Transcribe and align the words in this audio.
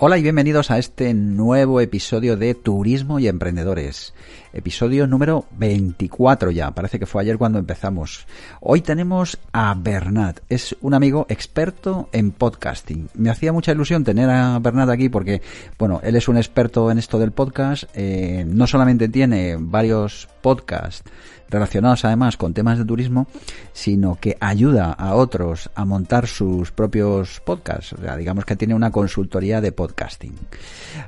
Hola 0.00 0.16
y 0.16 0.22
bienvenidos 0.22 0.70
a 0.70 0.78
este 0.78 1.12
nuevo 1.12 1.80
episodio 1.80 2.36
de 2.36 2.54
Turismo 2.54 3.18
y 3.18 3.26
Emprendedores. 3.26 4.14
Episodio 4.52 5.06
número 5.06 5.44
24 5.58 6.50
ya, 6.50 6.70
parece 6.70 6.98
que 6.98 7.06
fue 7.06 7.22
ayer 7.22 7.36
cuando 7.36 7.58
empezamos. 7.58 8.26
Hoy 8.60 8.80
tenemos 8.80 9.38
a 9.52 9.74
Bernat, 9.74 10.40
es 10.48 10.74
un 10.80 10.94
amigo 10.94 11.26
experto 11.28 12.08
en 12.12 12.30
podcasting. 12.30 13.08
Me 13.14 13.30
hacía 13.30 13.52
mucha 13.52 13.72
ilusión 13.72 14.04
tener 14.04 14.30
a 14.30 14.58
Bernat 14.58 14.88
aquí 14.88 15.08
porque, 15.08 15.42
bueno, 15.78 16.00
él 16.02 16.16
es 16.16 16.28
un 16.28 16.38
experto 16.38 16.90
en 16.90 16.98
esto 16.98 17.18
del 17.18 17.32
podcast, 17.32 17.84
eh, 17.94 18.44
no 18.46 18.66
solamente 18.66 19.08
tiene 19.08 19.56
varios 19.58 20.28
podcasts, 20.40 21.04
relacionados 21.50 22.04
además 22.04 22.36
con 22.36 22.54
temas 22.54 22.78
de 22.78 22.84
turismo, 22.84 23.26
sino 23.72 24.16
que 24.20 24.36
ayuda 24.40 24.92
a 24.92 25.14
otros 25.14 25.70
a 25.74 25.84
montar 25.84 26.26
sus 26.26 26.72
propios 26.72 27.40
podcasts. 27.40 27.92
O 27.92 28.00
sea, 28.00 28.16
digamos 28.16 28.44
que 28.44 28.56
tiene 28.56 28.74
una 28.74 28.90
consultoría 28.90 29.60
de 29.60 29.72
podcasting. 29.72 30.34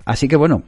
Así 0.04 0.28
que 0.28 0.36
bueno, 0.36 0.62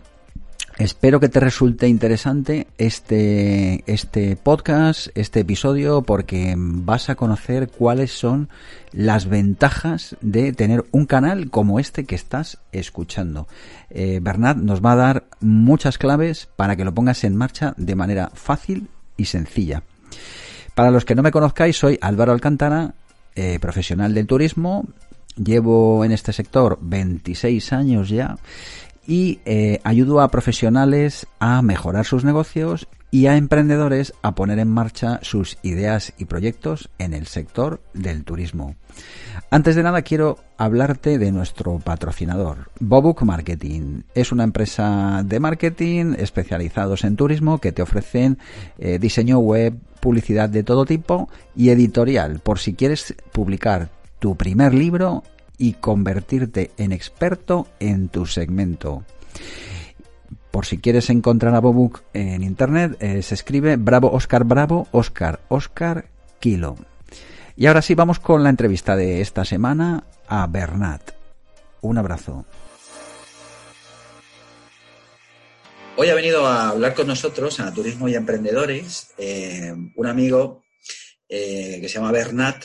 Espero 0.79 1.21
que 1.21 1.29
te 1.29 1.39
resulte 1.39 1.87
interesante 1.87 2.67
este, 2.79 3.85
este 3.87 4.37
podcast, 4.37 5.09
este 5.15 5.41
episodio, 5.41 6.01
porque 6.01 6.55
vas 6.57 7.11
a 7.11 7.15
conocer 7.15 7.69
cuáles 7.69 8.13
son 8.13 8.49
las 8.91 9.27
ventajas 9.29 10.17
de 10.23 10.53
tener 10.55 10.85
un 10.91 11.05
canal 11.05 11.51
como 11.51 11.79
este 11.79 12.05
que 12.05 12.15
estás 12.15 12.59
escuchando. 12.73 13.49
Eh, 13.91 14.21
nos 14.57 14.83
va 14.83 14.93
a 14.93 14.97
dar 14.97 15.25
muchas 15.41 15.99
claves 15.99 16.49
para 16.57 16.75
que 16.75 16.85
lo 16.85 16.95
pongas 16.95 17.23
en 17.25 17.37
marcha 17.37 17.75
de 17.77 17.95
manera 17.95 18.31
fácil 18.33 18.89
y 19.19 19.27
sencilla. 19.27 19.83
Para 20.75 20.91
los 20.91 21.05
que 21.05 21.15
no 21.15 21.23
me 21.23 21.33
conozcáis, 21.33 21.77
soy 21.77 21.99
Álvaro 22.01 22.33
Alcántara, 22.33 22.95
eh, 23.35 23.59
profesional 23.61 24.15
del 24.15 24.27
turismo. 24.27 24.87
Llevo 25.37 26.05
en 26.05 26.13
este 26.13 26.33
sector 26.33 26.79
26 26.81 27.73
años 27.73 28.09
ya 28.09 28.37
y 29.07 29.41
eh, 29.45 29.81
a 29.85 30.29
profesionales 30.29 31.27
a 31.39 31.63
mejorar 31.63 32.05
sus 32.05 32.25
negocios 32.25 32.89
y 33.11 33.27
a 33.27 33.37
emprendedores 33.37 34.15
a 34.23 34.35
poner 34.35 34.59
en 34.59 34.69
marcha 34.69 35.21
sus 35.23 35.59
ideas 35.63 36.15
y 36.17 36.25
proyectos 36.25 36.89
en 36.99 37.13
el 37.13 37.27
sector 37.27 37.83
del 37.93 38.25
turismo. 38.25 38.75
Antes 39.51 39.77
de 39.77 39.83
nada 39.83 40.01
quiero 40.01 40.39
hablarte 40.57 41.19
de 41.19 41.31
nuestro 41.31 41.79
patrocinador, 41.79 42.71
Bobook 42.81 43.23
Marketing. 43.25 44.03
Es 44.15 44.33
una 44.33 44.45
empresa 44.45 45.23
de 45.27 45.41
marketing 45.41 46.15
especializados 46.17 47.05
en 47.05 47.17
turismo 47.17 47.59
que 47.59 47.73
te 47.73 47.83
ofrecen 47.83 48.39
eh, 48.79 48.99
diseño 48.99 49.39
web, 49.41 49.75
publicidad 50.01 50.49
de 50.49 50.63
todo 50.63 50.87
tipo 50.87 51.29
y 51.55 51.69
editorial 51.69 52.41
por 52.41 52.59
si 52.59 52.73
quieres 52.73 53.15
publicar 53.31 53.91
tu 54.21 54.37
primer 54.37 54.73
libro 54.73 55.23
y 55.63 55.75
convertirte 55.75 56.73
en 56.77 56.91
experto 56.91 57.69
en 57.79 58.09
tu 58.09 58.27
segmento. 58.27 59.05
Por 60.51 60.67
si 60.67 60.79
quieres 60.79 61.09
encontrar 61.09 61.55
a 61.55 61.61
Bobook 61.61 62.03
en 62.15 62.43
internet, 62.43 62.97
eh, 62.99 63.23
se 63.23 63.37
escribe 63.37 63.77
Bravo 63.77 64.11
Oscar 64.11 64.43
Bravo 64.43 64.89
Oscar 64.91 65.39
Oscar 65.49 66.07
Kilo. 66.41 66.77
Y 67.55 67.67
ahora 67.67 67.81
sí 67.81 67.95
vamos 67.95 68.19
con 68.19 68.43
la 68.43 68.51
entrevista 68.51 68.97
de 68.97 69.21
esta 69.21 69.45
semana 69.45 70.03
a 70.27 70.49
Bernat. 70.49 71.13
Un 71.81 71.97
abrazo. 71.97 72.45
Hoy 75.97 76.09
ha 76.09 76.15
venido 76.17 76.45
a 76.45 76.71
hablar 76.71 76.95
con 76.95 77.07
nosotros 77.07 77.61
en 77.61 77.73
Turismo 77.73 78.09
y 78.09 78.17
Emprendedores 78.17 79.13
eh, 79.17 79.73
un 79.95 80.07
amigo 80.09 80.65
eh, 81.29 81.79
que 81.81 81.89
se 81.89 82.01
llama 82.01 82.11
Bernat. 82.11 82.65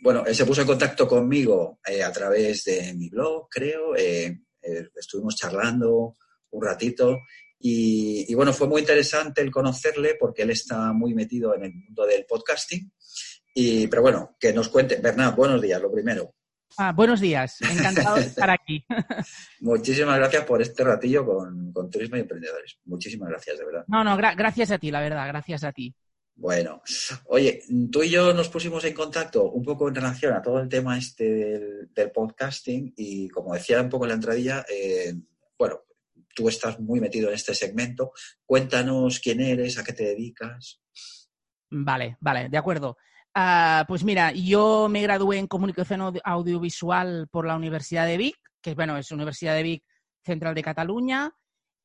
Bueno, 0.00 0.24
él 0.26 0.34
se 0.34 0.44
puso 0.44 0.62
en 0.62 0.66
contacto 0.66 1.06
conmigo 1.06 1.78
a 2.04 2.12
través 2.12 2.64
de 2.64 2.94
mi 2.94 3.08
blog, 3.08 3.48
creo. 3.48 3.94
estuvimos 3.94 5.36
charlando 5.36 6.14
un 6.50 6.64
ratito. 6.64 7.18
Y, 7.66 8.34
bueno, 8.34 8.52
fue 8.52 8.68
muy 8.68 8.82
interesante 8.82 9.40
el 9.40 9.50
conocerle 9.50 10.16
porque 10.20 10.42
él 10.42 10.50
está 10.50 10.92
muy 10.92 11.14
metido 11.14 11.54
en 11.54 11.64
el 11.64 11.74
mundo 11.74 12.04
del 12.04 12.26
podcasting. 12.26 12.92
Y, 13.54 13.86
pero 13.86 14.02
bueno, 14.02 14.36
que 14.38 14.52
nos 14.52 14.68
cuente. 14.68 14.96
Bernard, 14.96 15.34
buenos 15.34 15.62
días, 15.62 15.80
lo 15.80 15.90
primero. 15.90 16.34
Ah, 16.76 16.92
buenos 16.92 17.20
días, 17.20 17.60
encantado 17.62 18.16
de 18.16 18.22
estar 18.22 18.50
aquí. 18.50 18.84
Muchísimas 19.60 20.18
gracias 20.18 20.44
por 20.44 20.60
este 20.60 20.82
ratillo 20.82 21.24
con, 21.24 21.90
Turismo 21.90 22.16
y 22.16 22.20
Emprendedores. 22.20 22.78
Muchísimas 22.84 23.28
gracias, 23.28 23.58
de 23.58 23.64
verdad. 23.64 23.84
No, 23.86 24.02
no, 24.02 24.16
gracias 24.16 24.72
a 24.72 24.78
ti, 24.78 24.90
la 24.90 25.00
verdad, 25.00 25.28
gracias 25.28 25.62
a 25.62 25.72
ti. 25.72 25.94
Bueno, 26.36 26.82
oye, 27.26 27.62
tú 27.92 28.02
y 28.02 28.10
yo 28.10 28.34
nos 28.34 28.48
pusimos 28.48 28.84
en 28.84 28.92
contacto 28.92 29.50
un 29.50 29.62
poco 29.62 29.88
en 29.88 29.94
relación 29.94 30.34
a 30.34 30.42
todo 30.42 30.60
el 30.60 30.68
tema 30.68 30.98
este 30.98 31.88
del, 31.94 32.10
podcasting 32.12 32.92
y 32.96 33.28
como 33.28 33.54
decía 33.54 33.80
un 33.80 33.88
poco 33.88 34.04
en 34.04 34.08
la 34.08 34.14
entradilla, 34.16 34.64
eh, 34.68 35.14
bueno, 35.56 35.82
tú 36.34 36.48
estás 36.48 36.80
muy 36.80 37.00
metido 37.00 37.28
en 37.28 37.36
este 37.36 37.54
segmento. 37.54 38.12
Cuéntanos 38.44 39.20
quién 39.20 39.40
eres, 39.40 39.78
a 39.78 39.84
qué 39.84 39.92
te 39.92 40.04
dedicas. 40.04 40.80
Vale, 41.70 42.16
vale, 42.20 42.48
de 42.48 42.58
acuerdo. 42.58 42.96
Ah, 43.32 43.84
pues 43.88 44.04
mira, 44.04 44.32
yo 44.32 44.88
me 44.88 45.02
gradué 45.02 45.38
en 45.38 45.46
comunicación 45.46 46.20
audiovisual 46.22 47.28
por 47.30 47.46
la 47.46 47.56
Universidad 47.56 48.06
de 48.06 48.16
Vic, 48.16 48.36
que 48.60 48.74
bueno, 48.74 48.96
es 48.96 49.10
Universidad 49.10 49.54
de 49.54 49.62
Vic 49.62 49.84
Central 50.24 50.54
de 50.54 50.62
Cataluña. 50.62 51.32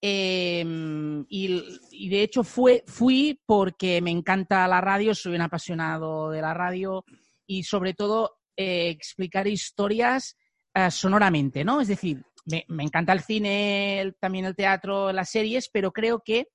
Em, 0.02 1.26
y, 1.28 2.10
de 2.10 2.24
hecho 2.24 2.44
fui 2.44 3.42
porque 3.46 4.02
me 4.02 4.12
encanta 4.12 4.68
la 4.68 4.80
radio, 4.80 5.14
soy 5.14 5.36
un 5.36 5.42
apasionado 5.42 6.32
de 6.32 6.42
la 6.42 6.54
radio 6.54 7.04
y 7.46 7.64
sobre 7.64 7.94
todo 7.94 8.38
eh, 8.56 8.90
explicar 8.90 9.48
historias 9.48 10.38
eh, 10.74 10.90
sonoramente, 10.92 11.66
¿no? 11.66 11.82
Es 11.82 11.90
decir, 11.90 12.24
me, 12.46 12.66
encanta 12.84 13.14
el 13.14 13.22
cine, 13.22 14.14
también 14.20 14.46
el 14.46 14.56
teatro, 14.56 15.12
las 15.12 15.30
series, 15.30 15.70
pero 15.72 15.92
creo 15.92 16.22
que 16.24 16.48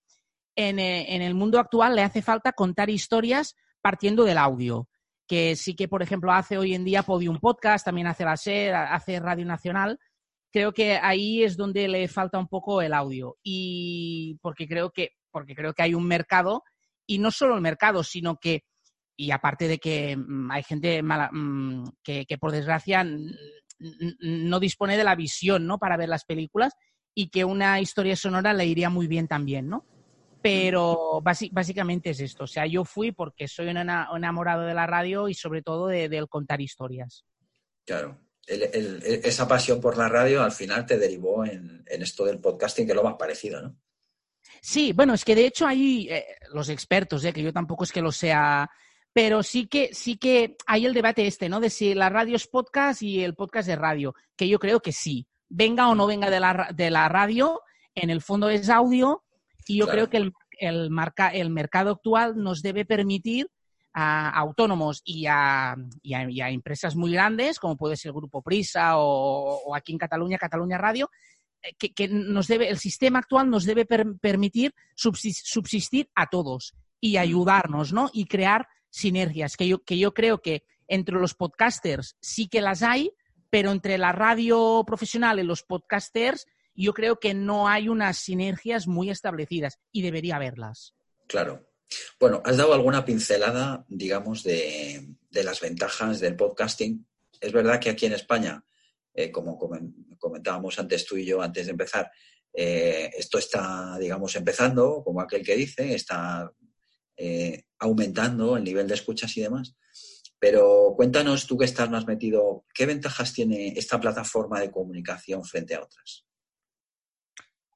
en, 0.56 0.78
eh, 0.78 1.15
en, 1.15 1.22
el 1.22 1.34
mundo 1.34 1.59
actual 1.59 1.97
le 1.97 2.03
hace 2.03 2.22
falta 2.22 2.53
contar 2.53 2.88
historias 2.88 3.55
partiendo 3.82 4.25
del 4.25 4.38
audio. 4.38 4.88
Que 5.26 5.56
sí 5.56 5.75
que, 5.75 5.88
por 5.88 6.03
ejemplo, 6.03 6.32
hace 6.32 6.59
hoy 6.59 6.75
en 6.75 6.84
día 6.84 7.03
Podium 7.03 7.38
Podcast, 7.38 7.84
también 7.84 8.06
hace 8.06 8.25
la 8.25 8.37
SER, 8.37 8.75
hace 8.75 9.21
Radio 9.21 9.47
Nacional. 9.47 9.99
Creo 10.55 10.73
que 10.73 11.01
ahí 11.03 11.43
es 11.43 11.57
donde 11.57 11.89
le 11.89 12.07
falta 12.07 12.39
un 12.39 12.47
poco 12.47 12.81
el 12.81 12.95
audio. 12.95 13.39
Y 13.43 14.39
porque 14.41 14.69
creo 14.69 14.93
que, 14.93 15.11
porque 15.33 15.53
creo 15.53 15.75
que 15.75 15.83
hay 15.83 15.95
un 15.95 16.07
mercado, 16.07 16.63
y 17.09 17.19
no 17.19 17.33
solo 17.33 17.57
el 17.57 17.61
mercado, 17.61 18.05
sino 18.05 18.37
que, 18.37 18.63
y 19.17 19.33
aparte 19.33 19.67
de 19.67 19.79
que 19.79 20.17
mm, 20.17 20.53
hay 20.53 20.62
gente 20.62 21.03
mala, 21.03 21.29
mm, 21.33 21.87
que, 22.05 22.39
por 22.39 22.53
desgracia 22.53 23.05
no 24.21 24.61
dispone 24.61 24.97
de 24.97 25.03
la 25.03 25.17
visión, 25.17 25.67
¿no? 25.67 25.79
Para 25.79 25.97
ver 25.97 26.09
las 26.09 26.25
películas 26.25 26.73
y 27.17 27.31
que 27.31 27.45
una 27.45 27.81
historia 27.81 28.15
sonora 28.15 28.55
le 28.55 28.65
iría 28.65 28.91
muy 28.91 29.09
bien 29.09 29.27
también, 29.27 29.69
¿no? 29.69 29.85
Pero 30.41 31.21
básicamente 31.21 32.11
es 32.11 32.21
esto. 32.21 32.45
O 32.45 32.47
sea, 32.47 32.65
yo 32.65 32.85
fui 32.85 33.11
porque 33.11 33.49
soy 33.49 33.67
un 33.71 33.79
enamorado 33.79 34.62
de 34.62 34.75
la 34.75 34.87
radio 34.87 35.29
y 35.29 35.35
sobre 35.35 35.62
todo 35.62 35.89
del 35.89 36.29
contar 36.29 36.61
historias. 36.61 37.25
Claro. 37.85 38.24
Esa 38.46 39.49
pasión 39.49 39.81
por 39.81 39.96
la 39.96 40.08
radio 40.08 40.43
al 40.43 40.52
final 40.52 40.87
te 40.87 40.99
derivó 40.99 41.44
en, 41.44 41.85
esto 41.87 42.25
del 42.25 42.41
podcasting, 42.41 42.87
que 42.87 42.93
es 42.93 42.96
lo 42.96 43.05
más 43.05 43.14
parecido, 43.14 43.62
¿no? 43.62 43.76
Sí, 44.61 44.93
bueno, 44.93 45.14
es 45.14 45.25
que 45.25 45.35
de 45.35 45.46
hecho 45.46 45.67
hay 45.67 46.08
eh, 46.11 46.25
los 46.52 46.69
expertos, 46.69 47.25
¿eh? 47.25 47.32
que 47.32 47.43
yo 47.43 47.52
tampoco 47.52 47.85
es 47.85 47.93
que 47.93 48.02
lo 48.02 48.12
sea 48.12 48.70
pero 49.14 49.44
sí 49.44 49.69
que, 49.69 49.94
sí 49.94 50.17
que 50.17 50.56
hay 50.67 50.85
el 50.85 50.93
debate 50.93 51.26
este, 51.26 51.49
¿no? 51.49 51.61
De 51.61 51.70
si 51.70 51.94
la 51.94 52.08
radio 52.08 52.35
es 52.35 52.49
podcast 52.49 53.00
y 53.00 53.23
el 53.23 53.35
podcast 53.35 53.69
es 53.69 53.79
radio, 53.79 54.14
que 54.37 54.49
yo 54.49 54.58
creo 54.58 54.81
que 54.81 54.93
sí. 54.93 55.29
Venga 55.49 55.88
o 55.88 55.94
no 55.94 56.08
venga 56.08 56.31
de 56.31 56.40
la, 56.40 56.70
de 56.75 56.90
la 56.90 57.08
radio, 57.08 57.62
en 57.94 58.11
el 58.11 58.20
fondo 58.20 58.50
es 58.50 58.69
audio 58.69 59.23
y 59.69 59.79
yo 59.79 59.87
creo 59.87 60.11
que 60.11 60.17
el, 60.17 60.32
el, 60.58 60.90
marca, 60.90 61.29
el 61.29 61.50
mercado 61.50 61.93
actual 61.93 62.43
nos 62.43 62.61
debe 62.61 62.85
permitir 62.85 63.47
a 63.94 64.29
autónomos 64.31 65.02
y 65.05 65.26
a, 65.26 65.76
y, 66.02 66.14
a, 66.14 66.50
empresas 66.50 66.96
muy 66.96 67.12
grandes, 67.12 67.61
como 67.61 67.76
puede 67.76 67.96
ser 67.96 68.11
el 68.11 68.17
Grupo 68.17 68.43
Prisa 68.43 68.99
o, 68.99 69.75
aquí 69.75 69.93
en 69.93 69.99
Cataluña, 69.99 70.37
Cataluña 70.37 70.76
Radio, 70.76 71.11
eh, 71.62 71.75
que, 71.76 72.08
nos 72.08 72.49
debe, 72.49 72.69
el 72.69 72.79
sistema 72.79 73.20
actual 73.20 73.49
nos 73.49 73.64
debe 73.64 73.87
permitir 73.87 74.75
subsistir 74.96 76.11
a 76.17 76.26
todos 76.26 76.75
y 77.00 77.19
ayudarnos, 77.19 77.93
¿no? 77.93 78.11
Y 78.12 78.26
crear 78.26 78.67
sinergias, 78.91 79.56
que 79.56 79.69
yo, 79.69 79.85
que 79.85 79.97
yo 79.97 80.12
creo 80.12 80.43
que 80.43 80.64
entre 80.88 81.14
los 81.14 81.35
podcasters 81.35 82.17
sí 82.20 82.49
que 82.49 82.61
las 82.61 82.82
hay, 82.82 83.12
pero 83.49 83.70
entre 83.70 83.97
la 83.97 84.11
radio 84.11 84.82
profesional 84.85 85.38
y 85.38 85.44
los 85.44 85.62
podcasters 85.62 86.47
yo 86.75 86.93
creo 86.94 87.20
que 87.20 87.35
no 87.35 87.69
hay 87.69 87.88
unas 87.88 88.19
sinergias 88.19 88.88
muy 88.88 89.08
establecidas 89.08 89.79
y 89.93 90.02
debería 90.02 90.37
haberlas. 90.37 90.94
Claro. 91.29 91.64
Bueno, 92.19 92.43
has 92.45 92.57
dado 92.57 92.75
alguna 92.75 93.05
pincelada, 93.05 93.85
digamos, 93.89 94.43
de, 94.43 95.15
las 95.31 95.61
ventajas 95.61 96.21
del 96.21 96.37
podcasting. 96.37 97.07
Es 97.41 97.53
verdad 97.53 97.81
que 97.81 97.91
aquí 97.91 98.07
en 98.07 98.13
España, 98.13 98.65
eh, 99.13 99.31
como 99.31 99.59
comentábamos 100.19 100.79
antes 100.79 101.05
tú 101.05 101.17
y 101.17 101.25
yo, 101.25 101.43
antes 101.43 101.67
de 101.67 101.73
empezar, 101.73 102.11
eh, 102.53 103.11
esto 103.17 103.39
está, 103.39 103.99
digamos, 103.99 104.35
empezando, 104.37 105.03
como 105.05 105.21
aquel 105.21 105.45
que 105.45 105.57
dice, 105.57 105.95
está 105.95 106.51
eh, 107.17 107.65
aumentando 107.79 108.57
el 108.57 108.65
nivel 108.65 108.87
de 108.87 108.95
escuchas 108.95 109.37
y 109.37 109.43
demás. 109.43 109.77
Pero 110.39 110.95
cuéntanos 110.97 111.47
tú 111.47 111.57
que 111.59 111.65
estás 111.65 111.91
más 111.91 112.07
metido, 112.07 112.65
¿qué 112.75 112.87
ventajas 112.87 113.33
tiene 113.33 113.69
esta 113.77 114.01
plataforma 114.01 114.61
de 114.61 114.71
comunicación 114.71 115.45
frente 115.45 115.75
a 115.75 115.83
otras? 115.83 116.27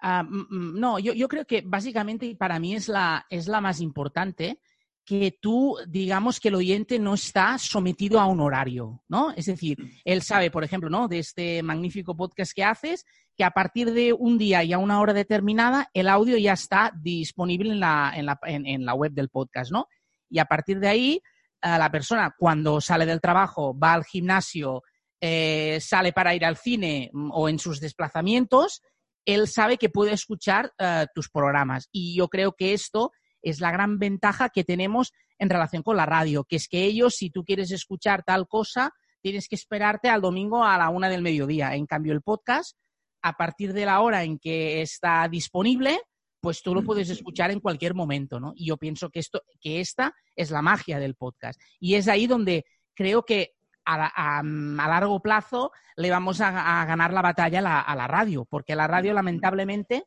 Ah, 0.01 0.25
no, 0.29 0.99
yo, 0.99 1.13
yo, 1.13 1.29
creo 1.29 1.45
que 1.45 1.63
básicamente 1.67 2.37
para 2.37 2.59
mí 2.59 2.75
es 2.75 2.89
la, 2.89 3.27
es 3.31 3.49
la 3.49 3.61
más 3.61 3.81
importante 3.81 4.61
que 5.05 5.39
tú, 5.41 5.77
digamos, 5.89 6.39
que 6.39 6.49
el 6.49 6.57
oyente 6.57 6.99
no 6.99 7.15
está 7.15 7.57
sometido 7.57 8.21
a 8.21 8.27
un 8.27 8.41
horario, 8.41 9.03
¿no? 9.09 9.33
Es 9.33 9.47
decir, 9.47 9.79
él 10.05 10.21
sabe, 10.21 10.51
por 10.51 10.65
ejemplo, 10.65 10.91
¿no? 10.91 11.09
De 11.09 11.19
este 11.19 11.63
magnífico 11.63 12.15
podcast 12.15 12.53
que 12.55 12.63
haces, 12.63 13.07
que 13.35 13.43
a 13.43 13.53
partir 13.53 13.93
de 13.93 14.13
un 14.13 14.37
día 14.37 14.63
y 14.65 14.75
a 14.75 14.79
una 14.79 15.01
hora 15.01 15.15
determinada, 15.15 15.89
el 15.95 16.09
audio 16.09 16.37
ya 16.37 16.53
está 16.53 16.93
disponible 16.95 17.71
en 17.71 17.81
la, 17.81 18.13
en 18.15 18.27
la, 18.27 18.39
en, 18.43 18.85
la 18.85 18.93
web 18.93 19.13
del 19.13 19.31
podcast, 19.31 19.73
¿no? 19.73 19.89
Y 20.29 20.41
a 20.41 20.45
partir 20.45 20.79
de 20.79 20.89
ahí, 20.89 21.23
la 21.63 21.91
persona 21.91 22.35
cuando 22.39 22.81
sale 22.81 23.07
del 23.07 23.23
trabajo, 23.23 23.79
va 23.79 23.95
al 23.95 24.05
gimnasio, 24.05 24.83
eh, 25.21 25.79
sale 25.81 26.13
para 26.13 26.35
ir 26.35 26.45
al 26.45 26.57
cine 26.57 27.11
mm, 27.13 27.31
o 27.33 27.49
en 27.49 27.59
sus 27.59 27.81
desplazamientos, 27.81 28.83
él 29.29 29.47
sabe 29.47 29.77
que 29.77 29.91
puede 29.91 30.13
escuchar 30.13 30.73
eh, 30.79 31.07
tus 31.15 31.29
programas. 31.29 31.91
Y 31.93 32.17
yo 32.17 32.29
creo 32.29 32.53
que 32.53 32.73
esto 32.73 33.13
es 33.43 33.61
la 33.61 33.71
gran 33.71 33.99
ventaja 33.99 34.49
que 34.49 34.65
tenemos 34.65 35.13
en 35.39 35.51
relación 35.51 35.83
con 35.83 35.99
la 35.99 36.07
radio, 36.07 36.45
que 36.45 36.57
es 36.57 36.67
que 36.67 36.85
ellos, 36.85 37.15
si 37.15 37.29
tú 37.29 37.45
quieres 37.45 37.71
escuchar 37.71 38.25
tal 38.25 38.49
cosa, 38.49 38.91
tienes 39.21 39.47
que 39.47 39.55
esperarte 39.55 40.09
al 40.09 40.23
domingo 40.23 40.65
a 40.65 40.79
la 40.79 40.89
una 40.89 41.11
del 41.11 41.21
mediodía. 41.21 41.75
En 41.75 41.85
cambio, 41.85 42.15
el 42.15 42.23
podcast, 42.23 42.79
a 43.21 43.35
partir 43.35 43.75
de 43.75 43.85
la 43.85 44.01
hora 44.01 44.25
en 44.25 44.39
que 44.39 44.81
está 44.81 45.29
disponible, 45.29 46.01
pues 46.41 46.63
tú 46.63 46.75
lo 46.75 46.83
puedes 46.83 47.11
escuchar 47.11 47.51
en 47.51 47.61
cualquier 47.61 47.93
momento, 47.93 48.41
¿no? 48.41 48.55
Y 48.57 48.69
yo 48.69 48.79
pienso 48.79 49.11
que 49.11 49.19
esto, 49.19 49.43
que 49.61 49.81
esta 49.81 50.15
es 50.37 50.51
la 50.51 50.63
magia 50.63 50.99
del 50.99 51.17
podcast. 51.17 51.61
Y 51.79 51.97
es 51.97 52.09
ahí 52.09 52.27
donde 52.27 52.65
creo 52.95 53.27
que 53.27 53.58
a, 53.89 54.43
largo 54.89 55.21
plazo 55.21 55.73
le 55.97 56.11
vamos 56.11 56.41
a, 56.41 56.85
ganar 56.85 57.13
la 57.13 57.23
batalla 57.23 57.59
a 57.59 57.97
la, 57.97 58.07
radio, 58.07 58.45
porque 58.45 58.77
la 58.77 58.87
radio 58.87 59.15
lamentablemente, 59.15 60.05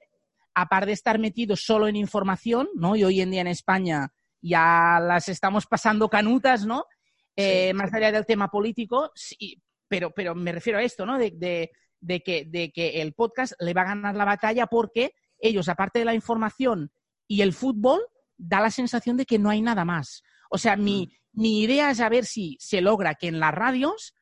aparte 0.54 0.88
de 0.88 0.94
estar 0.94 1.20
metido 1.20 1.56
solo 1.56 1.88
en 1.88 1.96
información, 1.96 2.70
¿no? 2.76 2.96
Y 2.96 3.04
hoy 3.04 3.22
en 3.22 3.32
día 3.32 3.42
en 3.42 3.48
España 3.48 4.14
ya 4.42 5.00
las 5.02 5.28
estamos 5.30 5.66
pasando 5.66 6.10
canutas, 6.10 6.66
¿no? 6.66 6.86
Eh, 7.36 7.74
más 7.74 7.94
allá 7.94 8.12
del 8.12 8.26
tema 8.26 8.50
político, 8.50 9.12
pero, 9.88 10.12
pero 10.12 10.36
me 10.36 10.52
refiero 10.52 10.80
a 10.80 10.84
esto, 10.84 11.06
¿no? 11.06 11.18
De, 11.18 11.72
que, 12.24 12.46
de 12.48 12.72
que 12.72 13.02
el 13.02 13.14
podcast 13.14 13.54
le 13.60 13.74
va 13.74 13.82
a 13.82 13.96
ganar 13.96 14.16
la 14.16 14.26
batalla 14.26 14.68
porque 14.68 15.14
ellos, 15.40 15.70
aparte 15.70 16.00
de 16.00 16.06
la 16.06 16.14
información 16.14 16.92
y 17.28 17.42
el 17.42 17.54
fútbol, 17.54 18.02
da 18.38 18.60
la 18.60 18.72
sensación 18.72 19.18
de 19.18 19.26
que 19.26 19.40
no 19.40 19.50
hay 19.50 19.62
nada 19.62 19.86
más. 19.86 20.24
O 20.50 20.58
sea, 20.58 20.76
mi, 20.76 21.08
mm. 21.08 21.21
Mi 21.34 21.62
idea 21.62 21.92
es 21.92 21.98
saber 21.98 22.26
si 22.26 22.58
se 22.60 22.82
logra 22.82 23.16
que 23.16 23.28
en 23.28 23.40
las 23.40 23.54
radios 23.54 24.14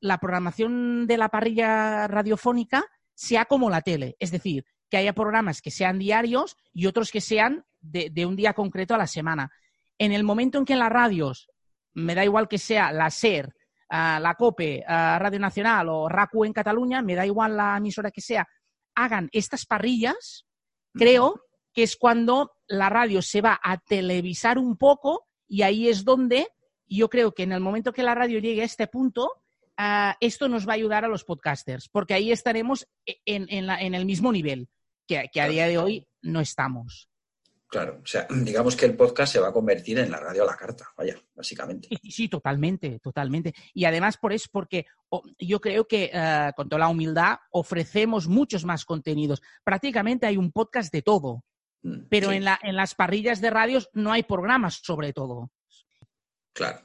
la 0.00 0.18
programación 0.18 1.06
de 1.06 1.16
la 1.16 1.28
parrilla 1.28 2.06
radiofónica 2.08 2.84
sea 3.14 3.46
como 3.46 3.70
la 3.70 3.80
tele, 3.80 4.16
es 4.18 4.30
decir, 4.30 4.64
que 4.90 4.96
haya 4.96 5.14
programas 5.14 5.62
que 5.62 5.70
sean 5.70 5.98
diarios 5.98 6.56
y 6.72 6.86
otros 6.86 7.10
que 7.10 7.20
sean 7.20 7.64
de, 7.80 8.26
un 8.26 8.36
día 8.36 8.52
concreto 8.52 8.94
a 8.94 8.98
la 8.98 9.06
semana. 9.06 9.50
En 9.98 10.12
el 10.12 10.24
momento 10.24 10.58
en 10.58 10.64
que 10.64 10.74
en 10.74 10.80
las 10.80 10.92
radios, 10.92 11.48
me 11.94 12.14
da 12.14 12.24
igual 12.24 12.48
que 12.48 12.58
sea 12.58 12.92
la 12.92 13.10
SER, 13.10 13.54
ah, 13.88 14.18
la 14.20 14.34
COPE, 14.34 14.84
ah, 14.86 15.18
Radio 15.18 15.40
Nacional 15.40 15.88
o 15.88 16.08
RACU 16.08 16.44
en 16.44 16.52
Cataluña, 16.52 17.00
me 17.00 17.14
da 17.14 17.24
igual 17.24 17.56
la 17.56 17.76
emisora 17.76 18.10
que 18.10 18.20
sea, 18.20 18.46
hagan 18.94 19.28
estas 19.32 19.66
parrillas, 19.66 20.46
creo 20.92 21.42
que 21.72 21.82
es 21.82 21.96
cuando 21.96 22.52
la 22.66 22.88
radio 22.88 23.22
se 23.22 23.40
va 23.40 23.58
a 23.62 23.78
televisar 23.78 24.58
un 24.58 24.76
poco 24.76 25.26
y 25.46 25.62
ahí 25.62 25.88
es 25.88 26.04
donde 26.04 26.48
yo 26.88 27.08
creo 27.08 27.32
que 27.32 27.42
en 27.42 27.52
el 27.52 27.60
momento 27.60 27.92
que 27.92 28.02
la 28.02 28.14
radio 28.14 28.38
llegue 28.38 28.62
a 28.62 28.66
este 28.66 28.86
punto, 28.86 29.42
ah, 29.76 30.16
esto 30.20 30.48
nos 30.48 30.66
va 30.66 30.72
a 30.72 30.76
ayudar 30.76 31.04
a 31.04 31.08
los 31.08 31.24
podcasters, 31.24 31.88
porque 31.88 32.14
ahí 32.14 32.32
estaremos 32.32 32.86
en, 33.04 33.94
el 33.94 34.04
mismo 34.06 34.32
nivel 34.32 34.68
que, 35.06 35.30
a 35.40 35.48
día 35.48 35.66
de 35.66 35.78
hoy 35.78 36.08
no 36.22 36.40
estamos. 36.40 37.08
Claro, 37.68 38.00
o 38.00 38.06
sea, 38.06 38.28
digamos 38.30 38.76
que 38.76 38.86
el 38.86 38.96
podcast 38.96 39.32
se 39.32 39.40
va 39.40 39.48
a 39.48 39.52
convertir 39.52 39.98
en 39.98 40.10
la 40.10 40.20
radio 40.20 40.44
a 40.44 40.46
la 40.46 40.56
carta, 40.56 40.86
vaya, 40.96 41.16
básicamente. 41.34 41.88
Sí, 41.88 42.10
sí 42.10 42.28
totalmente, 42.28 43.00
totalmente. 43.00 43.54
Y 43.74 43.84
además 43.84 44.18
por 44.18 44.32
eso, 44.32 44.48
porque 44.52 44.86
yo 45.38 45.60
creo 45.60 45.86
que 45.86 46.12
ah, 46.14 46.52
con 46.56 46.68
toda 46.68 46.80
la 46.80 46.88
humildad 46.88 47.38
ofrecemos 47.50 48.28
muchos 48.28 48.64
más 48.64 48.84
contenidos. 48.84 49.42
Prácticamente 49.64 50.26
hay 50.26 50.36
un 50.36 50.52
podcast 50.52 50.92
de 50.92 51.02
todo, 51.02 51.42
mm, 51.82 52.04
pero 52.08 52.30
en, 52.30 52.44
la, 52.44 52.56
en 52.62 52.76
las 52.76 52.94
parrillas 52.94 53.40
de 53.40 53.50
radios 53.50 53.90
no 53.92 54.12
hay 54.12 54.22
programas 54.22 54.80
sobre 54.84 55.12
todo. 55.12 55.50
Claro. 56.56 56.80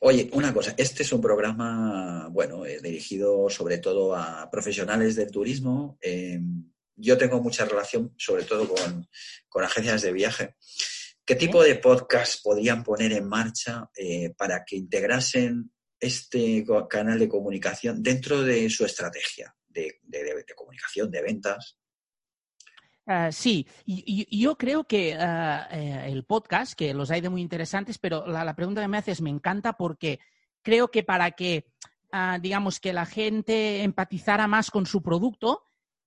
Oye, 0.00 0.28
una 0.32 0.52
cosa, 0.52 0.74
este 0.76 1.04
es 1.04 1.12
un 1.12 1.20
programa, 1.20 2.26
bueno, 2.32 2.66
eh, 2.66 2.80
dirigido 2.82 3.48
sobre 3.48 3.78
todo 3.78 4.16
a 4.16 4.50
profesionales 4.50 5.14
del 5.14 5.30
turismo. 5.30 5.96
Em, 6.00 6.64
yo 6.96 7.16
tengo 7.16 7.40
mucha 7.40 7.64
relación, 7.64 8.12
sobre 8.18 8.42
todo 8.42 8.68
con, 8.68 9.64
agencias 9.64 10.02
de 10.02 10.12
viaje. 10.12 10.56
¿Qué 11.24 11.36
tipo 11.36 11.62
de 11.62 11.76
podcast 11.76 12.42
podrían 12.42 12.82
poner 12.82 13.12
en 13.12 13.28
marcha 13.28 13.88
eh, 13.96 14.34
para 14.36 14.64
que 14.64 14.74
integrasen 14.74 15.70
este 16.00 16.64
canal 16.90 17.20
de 17.20 17.28
comunicación 17.28 18.02
dentro 18.02 18.42
de 18.42 18.68
su 18.68 18.84
estrategia 18.84 19.54
de 19.68 20.00
comunicación, 20.56 21.08
de 21.08 21.22
ventas? 21.22 21.78
Ah, 23.10 23.32
sí, 23.32 23.66
y, 23.86 24.38
yo 24.38 24.58
creo 24.58 24.84
que 24.84 25.14
ah, 25.18 25.66
eh, 25.72 26.08
el 26.08 26.24
podcast, 26.24 26.74
que 26.74 26.92
los 26.92 27.10
hay 27.10 27.22
de 27.22 27.30
muy 27.30 27.40
interesantes, 27.40 27.96
pero 27.96 28.26
la, 28.26 28.54
pregunta 28.54 28.82
que 28.82 28.88
me 28.88 28.98
haces 28.98 29.22
me 29.22 29.30
encanta 29.30 29.78
porque 29.78 30.20
creo 30.60 30.90
que 30.90 31.04
para 31.04 31.30
que, 31.30 31.72
ah, 32.12 32.38
digamos, 32.38 32.80
que 32.80 32.92
la 32.92 33.06
gente 33.06 33.82
empatizara 33.82 34.46
más 34.46 34.70
con 34.70 34.84
su 34.84 35.00
producto, 35.02 35.62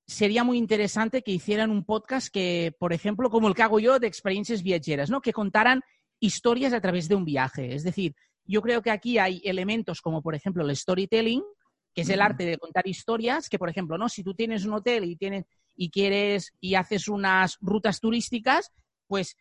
sería 0.06 0.44
muy 0.44 0.60
interesante 0.60 1.24
que 1.24 1.32
hicieran 1.32 1.72
un 1.72 1.86
podcast 1.86 2.32
que, 2.32 2.76
por 2.78 2.94
ejemplo, 2.94 3.32
como 3.32 3.48
el 3.48 3.56
que 3.56 3.64
hago 3.64 3.80
yo 3.80 3.98
de 3.98 4.06
experiencias 4.06 4.62
viajeras, 4.62 5.10
¿no? 5.10 5.22
Que 5.22 5.34
contaran 5.34 5.82
historias 6.20 6.72
a 6.72 6.82
través 6.82 7.08
de 7.08 7.16
un 7.16 7.26
viaje. 7.26 7.74
Es 7.74 7.84
decir, 7.84 8.14
yo 8.46 8.62
creo 8.62 8.84
que 8.84 8.92
aquí 8.92 9.18
hay 9.18 9.42
elementos 9.44 10.02
como, 10.02 10.22
por 10.22 10.36
ejemplo, 10.36 10.64
el 10.64 10.76
storytelling, 10.76 11.42
que 11.96 12.02
es 12.02 12.10
el 12.10 12.22
arte 12.22 12.46
de 12.46 12.60
contar 12.60 12.88
historias, 12.88 13.50
que, 13.50 13.58
por 13.58 13.70
ejemplo, 13.70 13.98
¿no? 13.98 14.08
Si 14.08 14.24
tú 14.24 14.36
tienes 14.36 14.66
un 14.66 14.74
hotel 14.74 15.06
y 15.06 15.16
tienes 15.16 15.46
y 15.76 15.90
quieres 15.90 16.54
y 16.60 16.76
haces 16.76 17.08
unas 17.08 17.58
rutas 17.62 18.00
turísticas, 18.00 18.72
pues 19.08 19.36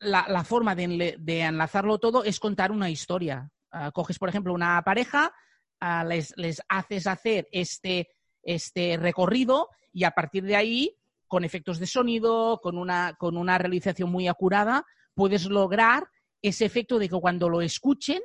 la, 0.00 0.44
forma 0.44 0.74
de, 0.74 1.16
enlazarlo 1.26 1.98
todo 1.98 2.24
es 2.24 2.40
contar 2.40 2.72
una 2.72 2.90
historia. 2.90 3.50
Ah, 3.70 3.90
coges, 3.92 4.18
por 4.18 4.28
ejemplo, 4.28 4.52
una 4.52 4.80
pareja, 4.82 5.32
ah, 5.80 6.04
les, 6.04 6.34
haces 6.68 7.06
hacer 7.06 7.48
este, 7.52 8.08
este 8.42 8.96
recorrido 8.96 9.68
y 9.92 10.04
a 10.04 10.10
partir 10.10 10.44
de 10.44 10.56
ahí, 10.56 10.96
con 11.26 11.44
efectos 11.44 11.78
de 11.78 11.86
sonido, 11.86 12.60
con 12.62 12.78
una, 12.78 13.14
con 13.18 13.36
una 13.36 13.58
realización 13.58 14.10
muy 14.10 14.28
acurada, 14.28 14.84
puedes 15.14 15.46
lograr 15.46 16.08
ese 16.42 16.64
efecto 16.64 16.98
de 16.98 17.08
que 17.08 17.20
cuando 17.20 17.48
lo 17.48 17.62
escuchen 17.62 18.20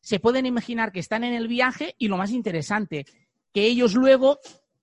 se 0.00 0.18
pueden 0.18 0.46
imaginar 0.46 0.92
que 0.92 1.00
están 1.00 1.24
en 1.24 1.32
el 1.32 1.48
viaje 1.48 1.94
y 1.96 2.08
lo 2.08 2.16
más 2.16 2.32
interesante, 2.32 3.06
que 3.52 3.64
ellos 3.66 3.94
luego 3.94 4.40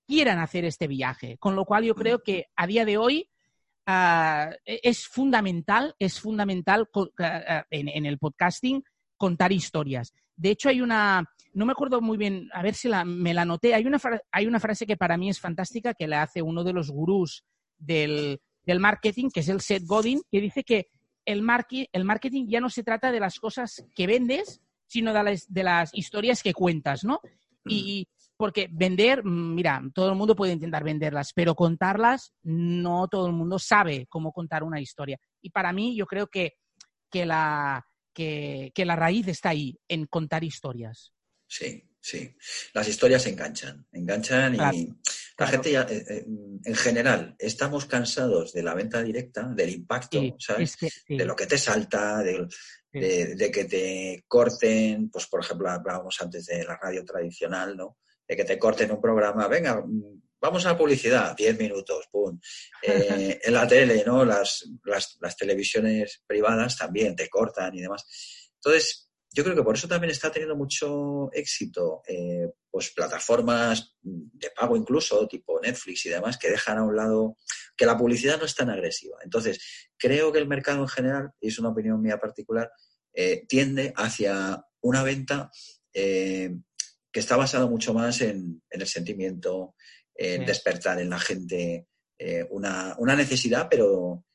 quieran 0.09 0.39
hacer 0.39 0.65
este 0.65 0.87
viaje. 0.87 1.37
Con 1.37 1.55
lo 1.55 1.65
cual 1.65 1.83
yo 1.83 1.93
creo 1.93 2.23
que 2.23 2.47
a 2.55 2.65
día 2.65 2.83
de 2.83 2.97
hoy 2.97 3.29
e-, 3.87 4.79
es 4.83 5.05
fundamental, 5.07 5.95
es 5.99 6.19
fundamental 6.19 6.89
ah, 7.19 7.63
en, 7.69 8.05
el 8.07 8.17
podcasting 8.17 8.83
contar 9.17 9.51
historias. 9.51 10.11
De 10.35 10.49
hecho, 10.49 10.69
hay 10.69 10.81
una, 10.81 11.23
no 11.53 11.65
me 11.67 11.73
acuerdo 11.73 12.01
muy 12.01 12.17
bien, 12.17 12.49
a 12.53 12.63
ver 12.63 12.73
si 12.73 12.89
me 13.05 13.35
la 13.35 13.45
noté, 13.45 13.75
hay 13.75 13.85
una, 13.85 13.99
hay 14.31 14.47
una 14.47 14.59
frase 14.59 14.87
que 14.87 14.97
para 14.97 15.15
mí 15.15 15.29
es 15.29 15.39
fantástica 15.39 15.93
que 15.93 16.07
le 16.07 16.15
hace 16.15 16.41
uno 16.41 16.63
de 16.63 16.73
los 16.73 16.89
gurús 16.89 17.45
del, 17.77 18.41
marketing, 18.79 19.29
que 19.31 19.41
es 19.41 19.49
el 19.49 19.61
Seth 19.61 19.85
Godin, 19.85 20.21
que 20.31 20.41
dice 20.41 20.63
que 20.63 20.87
el, 21.25 21.43
el 21.91 22.05
marketing 22.05 22.47
ya 22.47 22.61
no 22.61 22.69
se 22.69 22.83
trata 22.83 23.11
de 23.11 23.19
las 23.19 23.39
cosas 23.39 23.85
que 23.95 24.07
vendes, 24.07 24.59
sino 24.87 25.13
de 25.13 25.23
las, 25.23 25.53
de 25.53 25.63
las 25.63 25.93
historias 25.93 26.41
que 26.41 26.53
cuentas, 26.53 27.03
¿no? 27.03 27.19
Y 27.65 28.07
porque 28.39 28.69
vender, 28.71 29.21
mm, 29.21 29.53
mira, 29.53 29.83
todo 29.93 30.11
el 30.11 30.15
mundo 30.15 30.33
puede 30.33 30.53
intentar 30.53 30.81
venderlas, 30.81 31.33
pero 31.33 31.55
contarlas, 31.55 32.33
no 32.43 33.09
todo 33.09 33.27
el 33.27 33.33
mundo 33.33 33.59
sabe 33.59 34.07
cómo 34.07 34.31
contar 34.31 34.63
una 34.63 34.79
historia. 34.79 35.19
Y 35.41 35.49
para 35.49 35.73
mí, 35.73 35.93
yo 35.97 36.05
creo 36.05 36.27
que, 36.27 36.53
que, 37.11 37.25
la, 37.25 37.85
que, 38.13 38.71
que 38.73 38.85
la 38.85 38.95
raíz 38.95 39.27
está 39.27 39.49
ahí, 39.49 39.77
en 39.89 40.05
contar 40.05 40.45
historias. 40.45 41.13
Sí, 41.47 41.83
sí. 41.99 42.33
Las 42.73 42.87
historias 42.87 43.25
enganchan, 43.25 43.85
enganchan 43.91 44.55
y 44.55 44.87
la 45.37 45.47
gente 45.47 45.73
ya, 45.73 45.81
eh, 45.81 46.05
eh, 46.07 46.25
en 46.63 46.75
general, 46.75 47.35
estamos 47.39 47.87
cansados 47.87 48.53
de 48.53 48.63
la 48.63 48.73
venta 48.73 49.03
directa, 49.03 49.49
del 49.53 49.71
impacto, 49.71 50.21
¿sabes? 50.39 50.77
De 51.09 51.25
lo 51.25 51.35
que 51.35 51.45
te 51.45 51.57
salta, 51.57 52.23
de, 52.23 52.47
de, 52.93 53.51
que 53.51 53.65
te 53.65 54.23
corten, 54.29 55.09
pues 55.09 55.27
por 55.27 55.41
ejemplo, 55.41 55.69
hablábamos 55.69 56.15
antes 56.21 56.45
de 56.45 56.63
la 56.63 56.77
radio 56.77 57.03
tradicional, 57.03 57.75
¿no? 57.75 57.97
De 58.29 58.35
que 58.35 58.45
te 58.45 58.59
corten 58.59 58.91
un 58.91 59.01
programa, 59.01 59.47
venga, 59.47 59.83
vamos 60.39 60.65
a 60.65 60.69
la 60.69 60.77
publicidad, 60.77 61.35
10 61.35 61.57
minutos, 61.57 62.07
pum. 62.11 62.39
Eh, 62.83 63.39
en 63.43 63.53
la 63.53 63.67
tele, 63.67 64.03
¿no? 64.05 64.23
Las, 64.23 64.69
las, 64.85 65.17
las 65.19 65.35
televisiones 65.35 66.23
privadas 66.27 66.77
también 66.77 67.15
te 67.15 67.27
cortan 67.27 67.75
y 67.75 67.81
demás. 67.81 68.05
Entonces, 68.55 69.09
yo 69.31 69.43
creo 69.43 69.55
que 69.55 69.63
por 69.63 69.75
eso 69.75 69.87
también 69.87 70.11
está 70.11 70.31
teniendo 70.31 70.55
mucho 70.55 71.31
éxito 71.33 72.01
eh, 72.07 72.49
pues 72.71 72.91
plataformas 72.91 73.95
de 74.01 74.51
pago 74.51 74.75
incluso, 74.75 75.27
tipo 75.27 75.59
Netflix 75.61 76.05
y 76.05 76.09
demás, 76.09 76.37
que 76.37 76.49
dejan 76.49 76.79
a 76.79 76.83
un 76.83 76.95
lado 76.95 77.37
que 77.75 77.85
la 77.85 77.97
publicidad 77.97 78.39
no 78.39 78.45
es 78.45 78.55
tan 78.55 78.69
agresiva. 78.69 79.17
Entonces, 79.23 79.87
creo 79.97 80.31
que 80.31 80.39
el 80.39 80.47
mercado 80.47 80.81
en 80.81 80.87
general, 80.87 81.31
y 81.39 81.49
es 81.49 81.59
una 81.59 81.69
opinión 81.69 82.01
mía 82.01 82.19
particular, 82.19 82.71
eh, 83.13 83.45
tiende 83.47 83.93
hacia 83.95 84.63
una 84.81 85.03
venta 85.03 85.51
eh, 85.93 86.55
que 87.11 87.19
está 87.19 87.35
basada 87.35 87.65
mucho 87.67 87.93
más 87.93 88.21
en, 88.21 88.61
el 88.69 88.87
sentimiento, 88.87 89.75
en 90.15 90.45
despertar 90.45 90.99
en 90.99 91.09
la 91.09 91.19
gente 91.19 91.87
una, 92.49 92.95
una 92.99 93.15
necesidad, 93.15 93.67
pero 93.69 94.25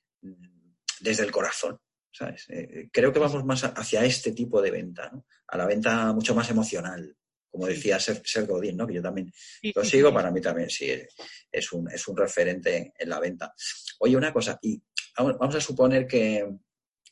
desde 1.00 1.24
el 1.24 1.30
corazón. 1.30 1.78
¿sabes? 2.14 2.46
Eh, 2.48 2.68
eh, 2.72 2.88
creo 2.92 3.12
que 3.12 3.18
vamos 3.18 3.44
más 3.44 3.64
hacia 3.64 4.04
este 4.04 4.32
tipo 4.32 4.62
de 4.62 4.70
venta, 4.70 5.10
¿no? 5.12 5.26
A 5.48 5.58
la 5.58 5.66
venta 5.66 6.12
mucho 6.12 6.34
más 6.34 6.48
emocional, 6.48 7.16
como 7.50 7.66
decía 7.66 7.98
Ser, 7.98 8.46
Godín, 8.46 8.76
¿no? 8.76 8.86
Que 8.86 8.94
yo 8.94 9.02
también 9.02 9.32
lo 9.74 9.84
sigo, 9.84 10.14
para 10.14 10.30
mí 10.30 10.40
también 10.40 10.70
sí, 10.70 10.90
es 11.50 11.72
un, 11.72 11.90
es 11.90 12.06
un 12.06 12.16
referente 12.16 12.92
en 12.96 13.08
la 13.08 13.18
venta. 13.18 13.52
Oye, 13.98 14.16
una 14.16 14.32
cosa, 14.32 14.58
y 14.62 14.80
vamos 15.16 15.54
a 15.56 15.60
suponer 15.60 16.06
que 16.06 16.48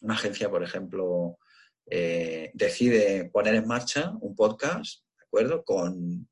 una 0.01 0.15
agencia, 0.15 0.49
por 0.49 0.63
ejemplo, 0.63 1.39
eh, 1.87 2.51
decide 2.55 3.29
poner 3.31 3.57
en 3.57 3.67
marcha 3.67 4.13
un 4.21 4.37
podcast, 4.37 5.03
¿de 5.03 5.12
acuerdo? 5.33 5.65
Con, 5.65 6.29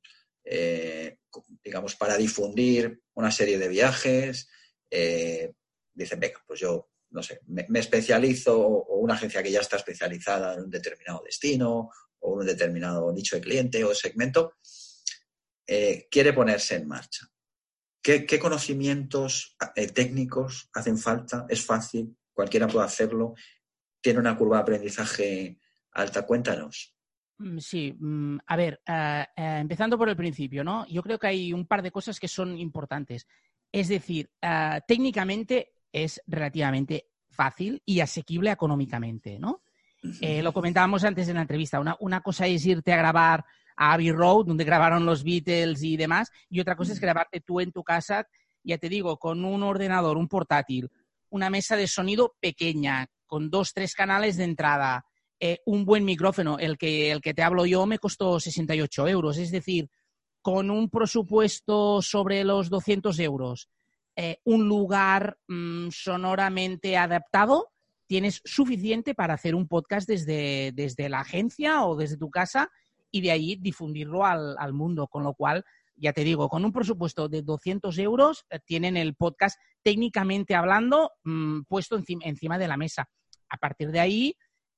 digamos, 1.62 1.96
para 1.96 2.16
difundir 2.16 3.00
una 3.14 3.30
serie 3.30 3.58
de 3.58 3.68
viajes. 3.68 4.48
dicen, 4.90 6.20
venga, 6.20 6.42
pues 6.46 6.60
yo 6.60 6.90
no 7.10 7.22
sé, 7.22 7.40
me, 7.46 7.66
especializo 7.74 8.58
o 8.58 8.98
una 8.98 9.14
agencia 9.14 9.42
que 9.42 9.50
ya 9.50 9.60
está 9.60 9.76
especializada 9.76 10.54
en 10.54 10.62
un 10.62 10.70
determinado 10.70 11.22
destino 11.24 11.90
o 12.20 12.34
un 12.34 12.46
determinado 12.46 13.12
nicho 13.12 13.36
de 13.36 13.42
cliente 13.42 13.84
o 13.84 13.94
segmento, 13.94 14.54
eh, 15.66 16.06
quiere 16.10 16.32
ponerse 16.32 16.76
en 16.76 16.86
marcha. 16.86 17.26
¿Qué, 18.02 18.38
conocimientos 18.38 19.56
eh, 19.76 19.88
técnicos 19.88 20.70
hacen 20.72 20.98
falta? 20.98 21.46
¿Es 21.48 21.64
fácil? 21.64 22.16
¿Cualquiera 22.32 22.66
puede 22.66 22.86
hacerlo? 22.86 23.34
¿Tiene 24.00 24.20
una 24.20 24.36
curva 24.36 24.56
de 24.56 24.62
aprendizaje 24.62 25.58
alta? 25.92 26.26
Cuéntanos. 26.26 26.96
Mm, 27.40 27.58
sí, 27.58 27.96
mm, 27.98 28.38
a 28.46 28.56
ver, 28.56 28.82
eh, 28.86 29.24
empezando 29.36 29.96
por 29.96 30.08
el 30.10 30.16
principio, 30.16 30.62
¿no? 30.62 30.86
Yo 30.86 31.02
creo 31.02 31.18
que 31.18 31.26
hay 31.26 31.52
un 31.54 31.66
par 31.66 31.82
de 31.82 31.90
cosas 31.90 32.20
que 32.20 32.28
son 32.28 32.58
importantes. 32.58 33.26
Es 33.72 33.88
decir, 33.88 34.30
técnicamente 34.86 35.74
es 35.92 36.20
relativamente 36.26 37.06
fácil 37.30 37.80
y 37.86 38.00
asequible 38.00 38.50
económicamente, 38.50 39.38
¿no? 39.38 39.62
Eh, 40.20 40.42
lo 40.42 40.52
comentábamos 40.52 41.04
antes 41.04 41.28
en 41.28 41.36
la 41.36 41.42
entrevista. 41.42 41.80
Una, 42.00 42.20
cosa 42.20 42.46
es 42.46 42.66
irte 42.66 42.92
a 42.92 42.96
grabar 42.96 43.44
a 43.76 43.92
Abbey 43.92 44.10
Road, 44.10 44.46
donde 44.46 44.64
grabaron 44.64 45.06
los 45.06 45.22
Beatles 45.22 45.82
y 45.82 45.96
demás, 45.96 46.30
y 46.48 46.60
otra 46.60 46.76
cosa 46.76 46.92
es 46.92 47.00
grabarte 47.00 47.40
tú 47.40 47.60
en 47.60 47.70
tu 47.70 47.84
casa, 47.84 48.26
ya 48.62 48.76
te 48.76 48.88
digo, 48.88 49.18
con 49.18 49.44
un 49.44 49.62
ordenador, 49.62 50.16
un 50.16 50.28
portátil, 50.28 50.90
una 51.28 51.48
mesa 51.48 51.76
de 51.76 51.86
sonido 51.86 52.34
pequeña, 52.40 53.06
con 53.26 53.50
dos, 53.50 53.72
tres 53.72 53.94
canales 53.94 54.36
de 54.36 54.44
entrada, 54.44 55.06
eh, 55.40 55.58
un 55.66 55.84
buen 55.84 56.04
micrófono. 56.04 56.58
El 56.58 56.78
que, 56.78 57.10
el 57.10 57.20
que 57.20 57.34
te 57.34 57.42
hablo 57.42 57.66
yo 57.66 57.86
me 57.86 57.98
costó 57.98 58.38
68 58.38 59.08
euros, 59.08 59.38
es 59.38 59.50
decir, 59.50 59.88
con 60.42 60.70
un 60.70 60.88
presupuesto 60.88 62.00
sobre 62.02 62.44
los 62.44 62.70
200 62.70 63.18
euros 63.18 63.68
eh, 64.22 64.38
un 64.44 64.68
lugar 64.68 65.38
mm, 65.48 65.88
sonoramente 65.90 66.96
adaptado, 66.96 67.68
tienes 68.06 68.42
suficiente 68.44 69.14
para 69.14 69.32
hacer 69.32 69.54
un 69.54 69.68
podcast 69.68 70.06
desde, 70.06 70.72
desde, 70.74 71.08
la 71.08 71.20
agencia 71.20 71.84
o 71.84 71.96
desde 71.96 72.18
tu 72.18 72.28
casa 72.28 72.70
y 73.10 73.20
de 73.22 73.30
ahí 73.30 73.56
difundirlo 73.56 74.26
al, 74.26 74.72
mundo. 74.74 75.06
Con 75.06 75.22
lo 75.22 75.32
cual, 75.32 75.64
ya 75.96 76.12
te 76.12 76.22
digo, 76.22 76.50
con 76.50 76.66
un 76.66 76.72
presupuesto 76.72 77.30
de 77.30 77.40
200 77.40 77.96
euros 77.98 78.44
eh, 78.50 78.58
tienen 78.62 78.98
el 78.98 79.14
podcast 79.14 79.58
técnicamente 79.82 80.54
hablando 80.54 81.12
mm, 81.24 81.62
puesto 81.62 81.96
encima, 81.96 82.58
de 82.58 82.68
la 82.68 82.76
mesa. 82.76 83.08
A 83.48 83.56
partir 83.56 83.90
de 83.90 84.00
ahí, 84.00 84.36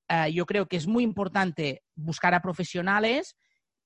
eh, 0.09 0.33
yo 0.33 0.47
creo 0.47 0.67
que 0.67 0.77
es 0.77 0.87
muy 0.87 1.05
importante 1.05 1.83
buscar 1.95 2.35
a 2.35 2.43
profesionales 2.43 3.37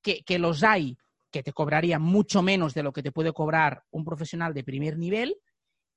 que, 0.02 0.22
que 0.22 0.38
los 0.38 0.62
hay 0.62 0.96
que 1.36 1.42
te 1.42 1.52
cobraría 1.52 1.98
mucho 1.98 2.40
menos 2.40 2.72
de 2.72 2.82
lo 2.82 2.92
que 2.92 3.02
te 3.02 3.12
puede 3.12 3.32
cobrar 3.32 3.84
un 3.90 4.04
profesional 4.04 4.54
de 4.54 4.64
primer 4.64 4.96
nivel, 4.96 5.36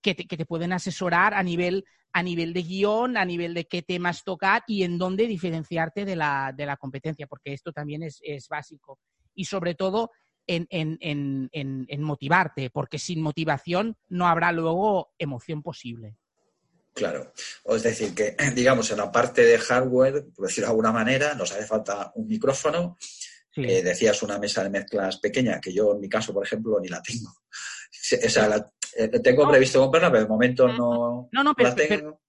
que 0.01 0.13
te, 0.13 0.45
pueden 0.45 0.73
asesorar 0.73 1.33
a 1.33 1.43
nivel, 1.43 1.85
a 2.11 2.23
nivel 2.23 2.53
de 2.53 2.63
guion, 2.63 3.15
a 3.17 3.23
nivel 3.23 3.53
de 3.53 3.65
qué 3.65 3.81
temas 3.81 4.23
tocar 4.23 4.63
y 4.67 4.83
en 4.83 4.97
dónde 4.97 5.27
diferenciarte 5.27 6.05
de 6.05 6.15
la, 6.15 6.53
de 6.55 6.65
la 6.65 6.77
competencia, 6.77 7.27
porque 7.27 7.53
esto 7.53 7.71
también 7.71 8.03
es, 8.03 8.47
básico. 8.49 8.99
Y 9.33 9.45
sobre 9.45 9.75
todo 9.75 10.11
en, 10.47 10.67
en, 10.69 12.01
motivarte, 12.01 12.69
porque 12.69 12.97
sin 12.97 13.21
motivación 13.21 13.95
no 14.07 14.27
habrá 14.27 14.51
luego 14.51 15.11
emoción 15.17 15.61
posible. 15.61 16.17
Claro. 16.93 17.33
Es 17.65 17.83
decir, 17.83 18.13
que 18.13 18.35
digamos 18.55 18.91
en 18.91 18.97
la 18.97 19.11
parte 19.11 19.43
de 19.43 19.57
hardware, 19.57 20.25
por 20.35 20.47
decirlo 20.47 20.67
de 20.67 20.71
alguna 20.71 20.91
manera, 20.91 21.33
nos 21.35 21.51
hace 21.51 21.65
falta 21.65 22.11
un 22.15 22.27
micrófono, 22.27 22.97
eh, 23.55 23.83
decías 23.83 24.21
una 24.23 24.37
mesa 24.37 24.63
de 24.63 24.69
mezclas 24.69 25.17
pequeña, 25.17 25.59
que 25.59 25.73
yo 25.73 25.93
en 25.93 26.01
mi 26.01 26.09
caso, 26.09 26.33
por 26.33 26.45
ejemplo, 26.45 26.79
ni 26.79 26.87
la 26.87 27.01
tengo. 27.01 27.29
O 28.25 28.29
sea, 28.29 28.71
eh, 28.95 29.07
tengo 29.19 29.47
previsto 29.47 29.79
comprarla, 29.79 30.09
pero 30.09 30.23
de 30.23 30.29
momento 30.29 30.67
no, 30.67 31.29
no, 31.31 31.43
no 31.43 31.53
pero, 31.53 31.69
la 31.69 31.75
tengo. 31.75 32.21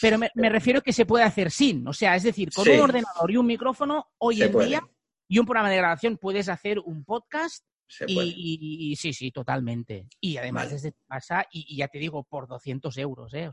Pero, 0.00 0.18
me, 0.18 0.26
eh. 0.26 0.48
refiero 0.48 0.80
que 0.80 0.92
se 0.92 1.06
puede 1.06 1.24
hacer 1.24 1.50
sin. 1.50 1.86
O 1.88 1.92
sea, 1.92 2.14
es 2.14 2.22
decir, 2.22 2.50
con 2.52 2.68
un 2.68 2.80
ordenador 2.80 3.30
y 3.30 3.36
un 3.36 3.46
micrófono, 3.46 4.12
hoy 4.18 4.42
en 4.42 4.56
día, 4.58 4.82
y 5.26 5.38
un 5.38 5.46
programa 5.46 5.70
de 5.70 5.76
grabación, 5.78 6.18
puedes 6.18 6.48
hacer 6.48 6.78
un 6.78 7.04
podcast 7.04 7.64
y, 8.06 8.96
sí, 8.96 9.12
sí, 9.12 9.30
totalmente. 9.30 10.08
Y 10.20 10.36
además 10.36 10.70
desde 10.70 10.92
tu 10.92 11.04
casa, 11.08 11.46
y, 11.50 11.76
ya 11.76 11.88
te 11.88 11.98
digo, 11.98 12.24
por 12.24 12.46
200 12.46 12.96
euros, 12.98 13.32
¿eh? 13.34 13.50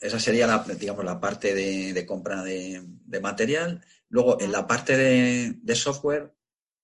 Esa 0.00 0.18
sería 0.18 0.46
la, 0.46 0.64
digamos, 0.78 1.04
la 1.04 1.20
parte 1.20 1.54
de, 1.54 2.06
compra 2.06 2.42
de, 2.42 2.82
material. 3.20 3.84
Luego, 4.08 4.40
en 4.40 4.52
la 4.52 4.66
parte 4.66 4.96
de, 4.96 5.74
software, 5.74 6.34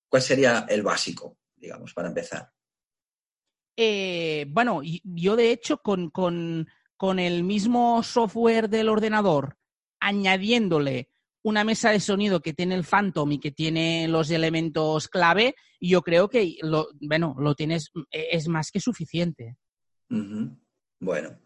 ¿cuál 0.09 0.23
sería 0.23 0.66
el 0.68 0.83
básico, 0.83 1.38
digamos, 1.56 1.92
para 1.94 2.09
empezar? 2.09 2.52
Eh, 3.76 4.47
bueno, 4.49 4.83
yo 5.02 5.35
de 5.35 5.50
hecho 5.50 5.78
con, 5.78 6.11
con, 6.11 6.68
con 6.97 7.18
el 7.18 7.42
mismo 7.42 8.02
software 8.02 8.68
del 8.68 8.88
ordenador, 8.88 9.59
añadiéndole 9.99 11.13
una 11.44 11.62
mesa 11.62 11.90
de 11.90 12.00
sonido 12.00 12.40
que 12.40 12.54
tiene 12.54 12.74
el 12.74 12.84
Phantom 12.84 13.30
y 13.32 13.38
que 13.38 13.52
tiene 13.52 14.08
los 14.08 14.30
elementos 14.30 15.08
clave, 15.08 15.54
yo 15.78 16.00
creo 16.02 16.28
que 16.28 16.56
lo, 16.62 16.88
bueno, 17.00 17.36
lo 17.38 17.54
tienes, 17.54 17.90
e, 18.10 18.28
es 18.32 18.48
más 18.48 18.70
que 18.70 18.80
suficiente. 18.80 19.56
Bueno, 20.08 21.38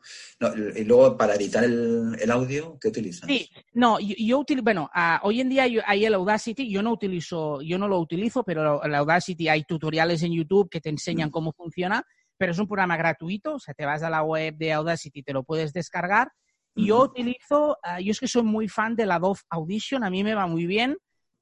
y 0.76 0.84
luego 0.84 1.16
para 1.16 1.34
editar 1.34 1.64
el, 1.64 2.30
audio, 2.30 2.78
¿qué 2.80 2.88
utilizas? 2.88 3.28
Sí, 3.28 3.50
no, 3.72 3.98
yo, 3.98 4.38
utilizo, 4.38 4.62
bueno, 4.62 4.88
hoy 5.22 5.40
en 5.40 5.48
día 5.48 5.66
hay 5.84 6.04
el 6.04 6.14
Audacity, 6.14 6.70
yo 6.70 6.80
no 6.80 6.92
utilizo, 6.92 7.60
yo 7.62 7.76
no 7.76 7.88
lo 7.88 7.98
utilizo, 7.98 8.44
pero 8.44 8.80
el 8.84 8.94
Audacity 8.94 9.48
hay 9.48 9.64
tutoriales 9.64 10.22
en 10.22 10.32
YouTube 10.32 10.70
que 10.70 10.80
te 10.80 10.90
enseñan 10.90 11.30
cómo 11.30 11.52
funciona, 11.52 12.04
pero 12.36 12.52
es 12.52 12.58
un 12.60 12.68
programa 12.68 12.96
gratuito, 12.96 13.54
o 13.54 13.58
sea, 13.58 13.74
te 13.74 13.84
vas 13.84 14.04
a 14.04 14.10
la 14.10 14.22
web 14.22 14.54
de 14.56 14.72
Audacity, 14.72 15.20
y 15.20 15.22
te 15.24 15.32
lo 15.32 15.42
puedes 15.42 15.72
descargar 15.72 16.30
yo 16.78 17.02
utilizo, 17.02 17.78
ah, 17.82 18.00
yo 18.00 18.12
es 18.12 18.20
que 18.20 18.28
soy 18.28 18.42
muy 18.42 18.68
fan 18.68 18.94
de 18.97 19.06
la 19.06 19.16
Adobe 19.16 19.40
Audition, 19.50 20.04
a 20.04 20.11
mí 20.11 20.23
me 20.25 20.35
va 20.35 20.47
muy 20.47 20.66
bien. 20.66 20.97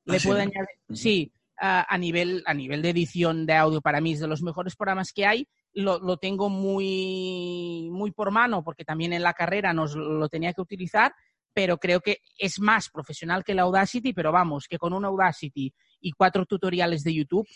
Le 0.05 0.17
¿Ah, 0.17 0.21
puedo 0.23 0.39
añadir, 0.39 0.69
sí, 0.93 1.33
a, 1.59 1.99
nivel, 1.99 2.43
a 2.47 2.55
nivel 2.55 2.83
de 2.83 2.91
edición 2.91 3.47
de 3.47 3.55
audio, 3.55 3.81
para 3.81 4.01
mí 4.01 4.13
es 4.13 4.21
de 4.21 4.29
los 4.29 4.43
mejores 4.43 4.77
programas 4.77 5.13
que 5.13 5.27
hay. 5.27 5.49
Lo, 5.73 5.99
lo 5.99 6.17
tengo 6.17 6.49
muy, 6.49 7.89
muy 7.91 8.13
por 8.13 8.31
mano, 8.31 8.63
porque 8.63 8.85
también 8.85 9.13
en 9.13 9.23
la 9.23 9.35
carrera 9.35 9.73
nos 9.73 9.95
lo 9.95 10.29
tenía 10.29 10.53
que 10.53 10.61
utilizar, 10.61 11.15
pero 11.53 11.79
creo 11.79 12.01
que 12.01 12.19
es 12.39 12.61
más 12.61 12.91
profesional 12.91 13.43
que 13.43 13.55
la 13.55 13.63
Audacity, 13.63 14.13
pero 14.13 14.33
vamos, 14.33 14.69
que 14.69 14.79
con 14.79 14.93
una 14.93 15.09
Audacity 15.09 15.73
y 16.01 16.13
cuatro 16.13 16.47
tutoriales 16.47 17.03
de 17.03 17.15
YouTube, 17.15 17.49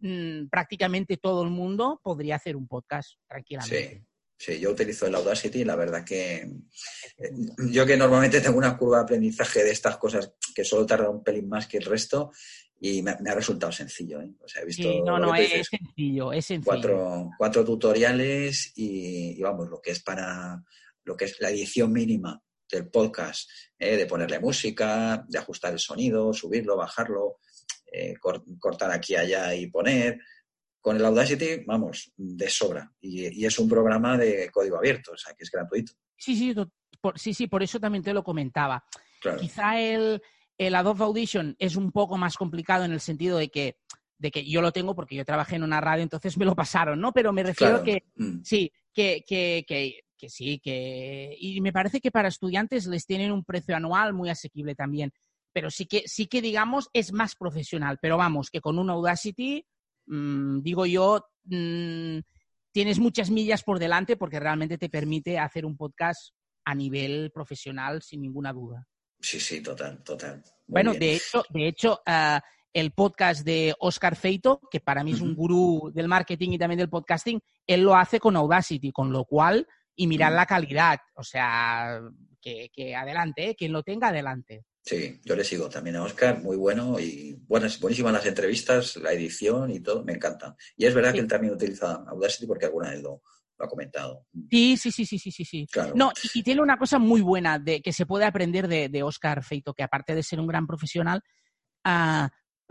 mmm, 0.00 0.46
prácticamente 0.48 1.16
todo 1.16 1.42
el 1.44 1.50
mundo 1.50 2.00
podría 2.02 2.36
hacer 2.36 2.56
un 2.56 2.66
podcast 2.66 3.12
tranquilamente. 3.26 3.98
Sí. 4.00 4.13
Sí, 4.44 4.58
yo 4.58 4.72
utilizo 4.72 5.06
el 5.06 5.14
Audacity 5.14 5.60
y 5.60 5.64
la 5.64 5.74
verdad 5.76 6.04
que 6.04 6.36
eh, 6.42 7.30
yo 7.70 7.86
que 7.86 7.96
normalmente 7.96 8.40
tengo 8.42 8.58
una 8.58 8.76
curva 8.76 8.98
de 8.98 9.02
aprendizaje 9.04 9.64
de 9.64 9.70
estas 9.70 9.96
cosas 9.96 10.32
que 10.54 10.64
solo 10.64 10.84
tarda 10.84 11.08
un 11.08 11.22
pelín 11.24 11.48
más 11.48 11.66
que 11.66 11.78
el 11.78 11.84
resto 11.84 12.30
y 12.78 13.00
me, 13.02 13.16
me 13.20 13.30
ha 13.30 13.34
resultado 13.34 13.72
sencillo. 13.72 14.20
¿eh? 14.20 14.30
O 14.40 14.46
sea, 14.48 14.60
he 14.60 14.66
visto 14.66 14.82
Sí, 14.82 15.00
no, 15.00 15.18
no, 15.18 15.34
es, 15.34 15.48
dices, 15.50 15.68
sencillo, 15.70 16.32
es 16.32 16.44
sencillo. 16.44 16.64
cuatro, 16.66 17.30
cuatro 17.38 17.64
tutoriales 17.64 18.72
y, 18.76 19.38
y 19.38 19.40
vamos, 19.42 19.68
lo 19.70 19.80
que 19.80 19.92
es 19.92 20.00
para 20.02 20.62
lo 21.04 21.16
que 21.16 21.26
es 21.26 21.40
la 21.40 21.50
edición 21.50 21.92
mínima 21.92 22.42
del 22.70 22.88
podcast, 22.88 23.48
¿eh? 23.78 23.96
de 23.96 24.06
ponerle 24.06 24.40
música, 24.40 25.24
de 25.28 25.38
ajustar 25.38 25.72
el 25.72 25.78
sonido, 25.78 26.32
subirlo, 26.34 26.76
bajarlo, 26.76 27.38
eh, 27.92 28.14
cor- 28.20 28.44
cortar 28.58 28.90
aquí 28.90 29.14
allá 29.14 29.54
y 29.54 29.68
poner. 29.68 30.18
Con 30.84 30.96
el 30.96 31.04
Audacity, 31.06 31.64
vamos, 31.66 32.12
de 32.14 32.50
sobra. 32.50 32.92
Y, 33.00 33.40
y 33.40 33.46
es 33.46 33.58
un 33.58 33.70
programa 33.70 34.18
de 34.18 34.50
código 34.50 34.76
abierto, 34.76 35.12
o 35.12 35.16
sea, 35.16 35.32
que 35.32 35.44
es 35.44 35.50
gratuito. 35.50 35.92
Sí, 36.14 36.36
sí, 36.36 36.54
por, 37.00 37.18
sí, 37.18 37.32
sí, 37.32 37.46
por 37.46 37.62
eso 37.62 37.80
también 37.80 38.04
te 38.04 38.12
lo 38.12 38.22
comentaba. 38.22 38.84
Claro. 39.22 39.38
Quizá 39.40 39.80
el, 39.80 40.20
el 40.58 40.74
Adobe 40.74 41.04
Audition 41.04 41.56
es 41.58 41.76
un 41.76 41.90
poco 41.90 42.18
más 42.18 42.36
complicado 42.36 42.84
en 42.84 42.92
el 42.92 43.00
sentido 43.00 43.38
de 43.38 43.48
que, 43.48 43.78
de 44.18 44.30
que 44.30 44.44
yo 44.44 44.60
lo 44.60 44.72
tengo 44.72 44.94
porque 44.94 45.16
yo 45.16 45.24
trabajé 45.24 45.56
en 45.56 45.62
una 45.62 45.80
radio, 45.80 46.02
entonces 46.02 46.36
me 46.36 46.44
lo 46.44 46.54
pasaron, 46.54 47.00
¿no? 47.00 47.12
Pero 47.12 47.32
me 47.32 47.42
refiero 47.44 47.82
Claro. 47.82 47.84
que 47.84 48.04
Mm. 48.22 48.42
sí, 48.44 48.70
que, 48.92 49.24
que, 49.26 49.64
que, 49.66 50.00
que 50.18 50.28
sí, 50.28 50.58
que. 50.62 51.34
Y 51.40 51.62
me 51.62 51.72
parece 51.72 51.98
que 52.02 52.10
para 52.10 52.28
estudiantes 52.28 52.86
les 52.88 53.06
tienen 53.06 53.32
un 53.32 53.42
precio 53.42 53.74
anual 53.74 54.12
muy 54.12 54.28
asequible 54.28 54.74
también. 54.74 55.12
Pero 55.54 55.70
sí 55.70 55.86
que, 55.86 56.02
sí 56.06 56.26
que 56.26 56.42
digamos, 56.42 56.90
es 56.92 57.10
más 57.14 57.36
profesional. 57.36 57.98
Pero 58.02 58.18
vamos, 58.18 58.50
que 58.50 58.60
con 58.60 58.78
un 58.78 58.90
Audacity, 58.90 59.64
mm, 60.06 60.60
digo 60.62 60.86
yo, 60.86 61.26
mm, 61.44 62.18
tienes 62.72 62.98
muchas 62.98 63.30
millas 63.30 63.62
por 63.62 63.78
delante 63.78 64.16
porque 64.16 64.40
realmente 64.40 64.78
te 64.78 64.88
permite 64.88 65.38
hacer 65.38 65.64
un 65.64 65.76
podcast 65.76 66.32
a 66.64 66.74
nivel 66.74 67.30
profesional 67.32 68.02
sin 68.02 68.22
ninguna 68.22 68.52
duda. 68.52 68.86
Sí, 69.20 69.38
sí, 69.40 69.62
total, 69.62 70.02
total. 70.02 70.36
Muy 70.38 70.44
Bueno, 70.66 70.90
bien. 70.92 71.00
de 71.00 71.14
hecho, 71.16 71.44
de 71.50 71.68
hecho 71.68 72.00
ah, 72.06 72.40
el 72.72 72.90
podcast 72.92 73.44
de 73.44 73.74
Oscar 73.78 74.16
Feito, 74.16 74.60
que 74.70 74.80
para 74.80 75.04
mí 75.04 75.12
es 75.12 75.20
un 75.20 75.34
gurú 75.34 75.90
del 75.94 76.08
marketing 76.08 76.50
y 76.50 76.58
también 76.58 76.78
del 76.78 76.88
podcasting, 76.90 77.40
él 77.66 77.82
lo 77.82 77.94
hace 77.94 78.18
con 78.18 78.34
Audacity, 78.36 78.90
con 78.90 79.12
lo 79.12 79.24
cual, 79.24 79.66
y 79.94 80.06
mirad 80.08 80.32
Mm. 80.32 80.34
la 80.34 80.46
calidad, 80.46 80.98
o 81.14 81.22
sea, 81.22 82.00
que, 82.40 82.68
que 82.72 82.96
adelante, 82.96 83.50
¿eh? 83.50 83.54
quien 83.54 83.72
lo 83.72 83.82
tenga, 83.84 84.08
adelante. 84.08 84.64
Sí, 84.86 85.18
yo 85.24 85.34
le 85.34 85.44
sigo 85.44 85.70
también 85.70 85.96
a 85.96 86.02
Oscar, 86.02 86.42
muy 86.42 86.56
bueno 86.58 87.00
y 87.00 87.32
buenas, 87.46 87.80
buenísimas 87.80 88.12
las 88.12 88.26
entrevistas, 88.26 88.96
la 88.96 89.12
edición 89.12 89.70
y 89.70 89.80
todo, 89.80 90.04
me 90.04 90.12
encanta. 90.12 90.54
Y 90.76 90.84
es 90.84 90.94
verdad 90.94 91.10
Sí. 91.10 91.14
que 91.16 91.20
él 91.22 91.26
también 91.28 91.54
utiliza 91.54 92.04
Audacity 92.06 92.46
porque 92.46 92.66
alguna 92.66 92.90
vez 92.90 93.00
lo, 93.02 93.22
lo 93.58 93.64
ha 93.64 93.68
comentado. 93.68 94.26
Sí, 94.50 94.76
sí, 94.76 94.92
sí, 94.92 95.06
sí, 95.06 95.18
sí, 95.18 95.30
sí. 95.30 95.44
sí. 95.46 95.66
Claro. 95.72 95.94
No, 95.96 96.12
y, 96.34 96.40
y 96.40 96.42
tiene 96.42 96.60
una 96.60 96.76
cosa 96.76 96.98
muy 96.98 97.22
buena 97.22 97.58
de, 97.58 97.80
que 97.80 97.94
se 97.94 98.04
puede 98.04 98.26
aprender 98.26 98.68
de, 98.68 98.90
de 98.90 99.02
Oscar 99.02 99.42
Feito, 99.42 99.72
que 99.72 99.82
aparte 99.82 100.14
de 100.14 100.22
ser 100.22 100.38
un 100.38 100.46
gran 100.46 100.66
profesional, 100.66 101.22
ah, 101.84 102.28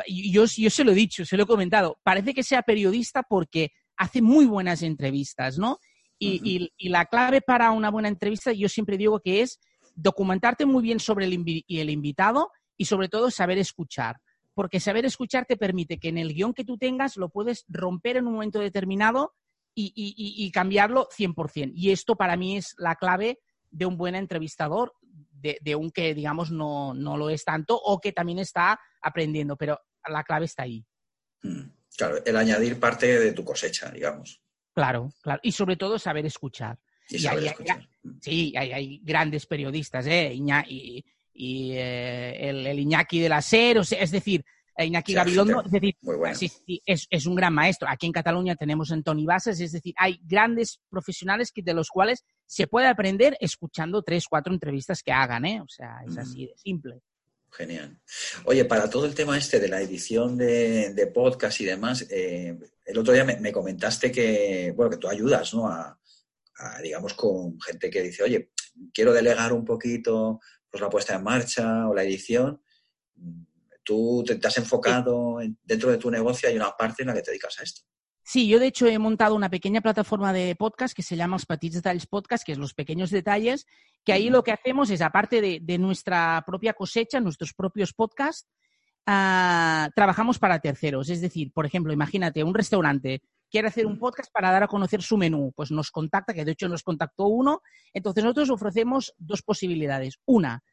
yo, 0.08 0.46
yo 0.46 0.70
se 0.70 0.84
lo 0.84 0.92
he 0.92 0.96
dicho, 0.96 1.26
se 1.26 1.36
lo 1.36 1.44
he 1.44 1.48
comentado, 1.48 2.00
parece 2.04 2.36
que 2.36 2.44
sea 2.44 2.62
periodista 2.62 3.24
porque 3.24 3.72
hace 3.98 4.22
muy 4.22 4.46
buenas 4.46 4.84
entrevistas, 4.84 5.58
¿no? 5.58 5.80
Y, 6.20 6.40
y- 6.44 6.70
y 6.78 6.90
la 6.90 7.06
clave 7.06 7.42
para 7.42 7.72
una 7.72 7.90
buena 7.90 8.08
entrevista, 8.08 8.52
yo 8.54 8.70
siempre 8.70 8.98
digo 8.98 9.20
que 9.20 9.42
es 9.42 9.60
documentarte 9.94 10.66
muy 10.66 10.84
bien 10.84 11.00
sobre 11.00 11.26
el, 11.26 11.34
invi- 11.34 11.64
y 11.68 11.80
el 11.80 11.90
invitado 11.90 12.52
y 12.78 12.86
sobre 12.86 13.10
todo 13.10 13.32
saber 13.32 13.58
escuchar. 13.58 14.18
Porque 14.54 14.80
saber 14.80 15.06
escuchar 15.06 15.46
te 15.46 15.58
permite 15.58 15.98
que 16.00 16.10
en 16.10 16.18
el 16.18 16.34
guion 16.34 16.54
que 16.54 16.64
tú 16.66 16.78
tengas 16.78 17.18
lo 17.18 17.30
puedes 17.30 17.66
romper 17.68 18.18
en 18.18 18.28
un 18.28 18.34
momento 18.34 18.60
determinado 18.60 19.34
y, 19.76 19.92
y- 19.96 20.14
y- 20.16 20.46
y 20.46 20.52
cambiarlo 20.52 21.08
100%. 21.12 21.72
Y 21.76 21.92
esto 21.92 22.16
para 22.16 22.38
mí 22.38 22.58
es 22.58 22.76
la 22.78 22.96
clave 22.96 23.40
de 23.72 23.86
un 23.88 23.98
buen 23.98 24.14
entrevistador, 24.16 24.94
de, 25.02 25.58
de 25.62 25.76
un 25.76 25.90
que, 25.92 26.14
digamos, 26.14 26.52
no, 26.52 26.94
no 26.94 27.18
lo 27.18 27.30
es 27.30 27.44
tanto 27.44 27.76
o 27.76 28.00
que 28.00 28.12
también 28.12 28.40
está 28.40 28.80
aprendiendo, 29.02 29.58
pero 29.58 29.80
la 30.08 30.24
clave 30.24 30.46
está 30.46 30.64
ahí. 30.64 30.86
Mm, 31.42 31.70
Claro, 31.96 32.18
el 32.26 32.38
añadir 32.38 32.80
parte 32.80 33.20
de 33.20 33.34
tu 33.34 33.44
cosecha, 33.44 33.92
digamos. 33.92 34.42
Claro, 34.74 35.12
claro. 35.22 35.40
Y 35.44 35.52
sobre 35.52 35.76
todo 35.78 36.00
saber 36.00 36.26
escuchar. 36.26 36.80
Y. 37.10 37.18
Mm. 38.04 38.20
Sí, 38.22 38.54
hay, 38.58 38.72
hay 38.72 39.02
grandes 39.04 39.46
periodistas, 39.46 40.06
¿eh? 40.08 40.34
Iña- 40.34 40.66
y 40.68 41.04
y, 41.36 41.72
eh, 41.74 42.50
el, 42.50 42.68
el 42.68 42.78
Iñaki 42.80 43.20
de 43.20 43.28
la 43.30 43.42
SER, 43.42 43.80
o 43.80 43.84
sea, 43.84 44.00
es 44.00 44.12
decir, 44.12 44.46
Iñaki 44.78 45.14
Sí, 45.14 45.16
Gabilondo, 45.16 45.64
es 45.66 45.72
decir, 45.72 45.96
Muy 46.02 46.16
bueno. 46.16 46.36
sí, 46.36 46.48
sí, 46.48 46.80
es, 46.86 47.08
es 47.10 47.26
un 47.26 47.34
gran 47.34 47.52
maestro. 47.56 47.88
Aquí 47.90 48.06
en 48.06 48.12
Cataluña 48.12 48.56
tenemos 48.56 48.92
a 48.92 49.02
Toni 49.02 49.26
Bases, 49.26 49.60
es 49.60 49.72
decir, 49.72 49.96
hay 49.98 50.20
grandes 50.24 50.80
profesionales 50.90 51.52
que, 51.52 51.64
de 51.64 51.74
los 51.74 51.90
cuales 51.90 52.24
se 52.46 52.68
puede 52.68 52.86
aprender 52.88 53.36
escuchando 53.40 54.04
tres, 54.04 54.28
cuatro 54.28 54.54
entrevistas 54.54 55.02
que 55.02 55.12
hagan, 55.12 55.44
¿eh? 55.46 55.60
O 55.62 55.68
sea, 55.68 56.02
es 56.08 56.16
Mm. 56.16 56.20
así 56.20 56.46
de 56.46 56.54
simple. 56.56 57.02
Genial. 57.52 58.00
Oye, 58.46 58.66
para 58.66 58.88
todo 58.90 59.06
el 59.08 59.16
tema 59.16 59.36
este 59.38 59.60
de 59.60 59.70
la 59.70 59.82
edición 59.82 60.38
de, 60.38 60.94
de 60.94 61.08
podcast 61.08 61.60
y 61.62 61.66
demás, 61.66 62.06
eh, 62.12 62.58
el 62.86 62.98
otro 63.00 63.12
día 63.14 63.24
me, 63.26 63.40
me 63.40 63.52
comentaste 63.52 64.12
que, 64.12 64.72
bueno, 64.76 64.92
que 64.92 64.98
tú 64.98 65.08
ayudas, 65.08 65.52
¿no? 65.56 65.68
A, 65.68 66.00
a, 66.64 66.82
digamos, 66.82 67.14
con 67.14 67.60
gente 67.62 67.90
que 67.90 68.02
dice, 68.02 68.24
oye, 68.24 68.52
quiero 68.94 69.14
delegar 69.14 69.54
un 69.54 69.66
poquito 69.66 70.40
pues 70.70 70.82
la 70.82 70.90
puesta 70.90 71.16
en 71.16 71.24
marcha 71.24 71.88
o 71.88 71.94
la 71.94 72.04
edición. 72.04 72.62
Tú 73.84 74.24
te, 74.26 74.36
te 74.36 74.48
has 74.48 74.58
enfocado 74.58 75.42
en- 75.42 75.58
dentro 75.64 75.92
de 75.92 75.98
tu 75.98 76.10
negocio, 76.10 76.48
hay 76.50 76.56
una 76.56 76.72
parte 76.72 77.04
en 77.04 77.08
la 77.08 77.14
que 77.14 77.22
te 77.22 77.32
dedicas 77.32 77.60
a 77.60 77.64
esto. 77.64 77.82
Sí, 78.26 78.48
yo 78.48 78.58
de 78.58 78.68
hecho 78.68 78.88
he 78.88 78.98
montado 78.98 79.36
una 79.36 79.50
pequeña 79.50 79.82
plataforma 79.82 80.32
de 80.32 80.56
podcast 80.56 80.96
que 80.96 81.04
se 81.04 81.18
llama 81.18 81.36
Los 81.36 81.46
Petits 81.46 81.76
Detalles 81.76 82.08
Podcast, 82.08 82.46
que 82.46 82.54
es 82.54 82.58
los 82.58 82.74
pequeños 82.74 83.10
detalles, 83.12 83.68
que 84.06 84.14
ahí 84.14 84.30
lo 84.30 84.44
que 84.46 84.54
hacemos 84.54 84.90
es, 84.90 85.02
aparte 85.02 85.42
de, 85.42 85.60
de 85.62 85.78
nuestra 85.78 86.42
propia 86.48 86.72
cosecha, 86.74 87.20
nuestros 87.20 87.54
propios 87.54 87.92
podcasts, 87.92 88.48
ah, 89.06 89.90
trabajamos 89.94 90.40
para 90.40 90.60
terceros. 90.60 91.10
Es 91.10 91.20
decir, 91.20 91.52
por 91.52 91.66
ejemplo, 91.66 91.92
imagínate, 91.92 92.46
un 92.46 92.54
restaurante 92.54 93.22
quiere 93.54 93.68
hacer 93.68 93.86
un 93.86 94.00
podcast 94.00 94.32
para 94.32 94.52
dar 94.52 94.64
a 94.64 94.68
conocer 94.68 95.04
su 95.04 95.16
menú, 95.16 95.54
pues 95.56 95.70
nos 95.70 95.92
contacta, 95.92 96.34
que 96.34 96.44
de 96.44 96.54
hecho 96.54 96.68
nos 96.68 96.82
contactó 96.82 97.28
uno, 97.28 97.62
entonces 97.94 98.24
nosotros 98.24 98.50
ofrecemos 98.50 99.14
dos 99.20 99.44
posibilidades. 99.44 100.18
Una, 100.26 100.64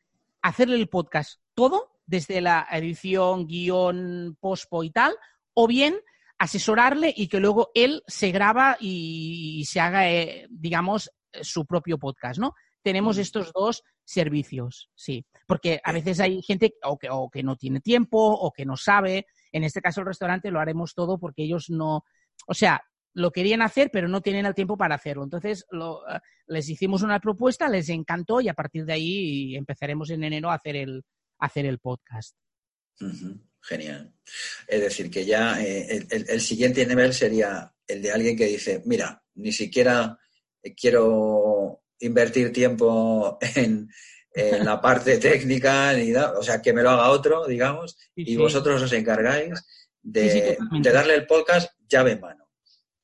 hacerle 0.40 0.76
el 0.76 0.88
podcast 0.88 1.42
todo, 1.52 1.98
desde 2.06 2.40
la 2.40 2.66
edición, 2.72 3.46
guion, 3.46 4.38
pospo 4.40 4.82
y 4.82 4.90
tal, 4.92 5.14
o 5.52 5.66
bien 5.66 6.00
asesorarle 6.38 7.12
y 7.14 7.28
que 7.28 7.38
luego 7.38 7.70
él 7.74 8.02
se 8.06 8.30
graba 8.30 8.78
y, 8.80 9.62
se 9.66 9.78
haga, 9.78 10.10
eh, 10.10 10.46
digamos, 10.48 11.10
eh, 11.32 11.44
su 11.44 11.66
propio 11.66 11.98
podcast, 11.98 12.40
¿no? 12.40 12.54
Tenemos 12.80 13.18
estos 13.18 13.52
dos 13.52 13.84
servicios, 14.06 14.88
sí. 14.94 15.26
Porque 15.46 15.82
a 15.84 15.92
veces 15.92 16.18
hay 16.18 16.40
gente 16.40 16.72
o 16.82 16.96
que, 16.96 17.10
o 17.10 17.28
que 17.28 17.42
no 17.42 17.56
tiene 17.56 17.80
tiempo 17.80 18.18
o 18.18 18.50
que 18.52 18.64
no 18.64 18.78
sabe. 18.78 19.26
En 19.52 19.64
este 19.64 19.82
caso, 19.82 20.00
el 20.00 20.06
restaurante 20.06 20.50
lo 20.50 20.60
haremos 20.60 20.94
todo 20.94 21.18
porque 21.18 21.42
ellos 21.42 21.68
no. 21.68 22.04
O 22.50 22.54
sea, 22.54 22.82
lo 23.14 23.30
querían 23.30 23.62
hacer, 23.62 23.90
pero 23.92 24.08
no 24.08 24.20
tienen 24.20 24.44
el 24.46 24.54
tiempo 24.54 24.76
para 24.76 24.96
hacerlo. 24.96 25.22
Entonces, 25.24 25.64
lo, 25.70 26.00
eh, 26.08 26.18
les 26.48 26.68
hicimos 26.68 27.02
una 27.02 27.20
propuesta, 27.20 27.68
les 27.68 27.88
encantó 27.88 28.40
y 28.40 28.48
a 28.48 28.54
partir 28.54 28.84
de 28.84 28.92
ahí 28.92 29.56
empezaremos 29.56 30.10
en 30.10 30.24
enero 30.24 30.50
a 30.50 30.54
hacer 30.54 30.74
el, 30.76 31.02
a 31.38 31.46
hacer 31.46 31.66
el 31.66 31.78
podcast. 31.78 32.34
Genial. 33.62 34.12
Es 34.66 34.80
decir, 34.80 35.10
que 35.10 35.24
ya 35.24 35.62
eh, 35.62 36.06
el, 36.10 36.26
el- 36.28 36.40
siguiente 36.40 36.86
nivel 36.86 37.12
sería 37.12 37.72
el 37.86 38.02
de 38.02 38.10
alguien 38.12 38.36
que 38.36 38.46
dice, 38.46 38.82
mira, 38.86 39.22
ni 39.34 39.52
siquiera 39.52 40.18
eh, 40.62 40.74
quiero 40.74 41.82
invertir 41.98 42.52
tiempo 42.52 43.38
en, 43.56 43.88
en 44.32 44.64
la 44.64 44.80
parte 44.80 45.18
técnica, 45.18 45.92
ni 45.94 46.10
nada, 46.10 46.38
o 46.38 46.42
sea, 46.42 46.62
que 46.62 46.72
me 46.72 46.82
lo 46.82 46.90
haga 46.90 47.10
otro, 47.10 47.46
digamos, 47.46 47.96
Sí, 48.14 48.22
y 48.22 48.26
sí. 48.32 48.36
vosotros 48.36 48.82
os 48.82 48.92
encargáis 48.92 49.50
de, 50.02 50.56
Sí, 50.70 50.80
de 50.80 50.92
darle 50.92 51.14
el 51.14 51.26
podcast 51.26 51.70
llave 51.88 52.12
en 52.12 52.20
mano. 52.20 52.39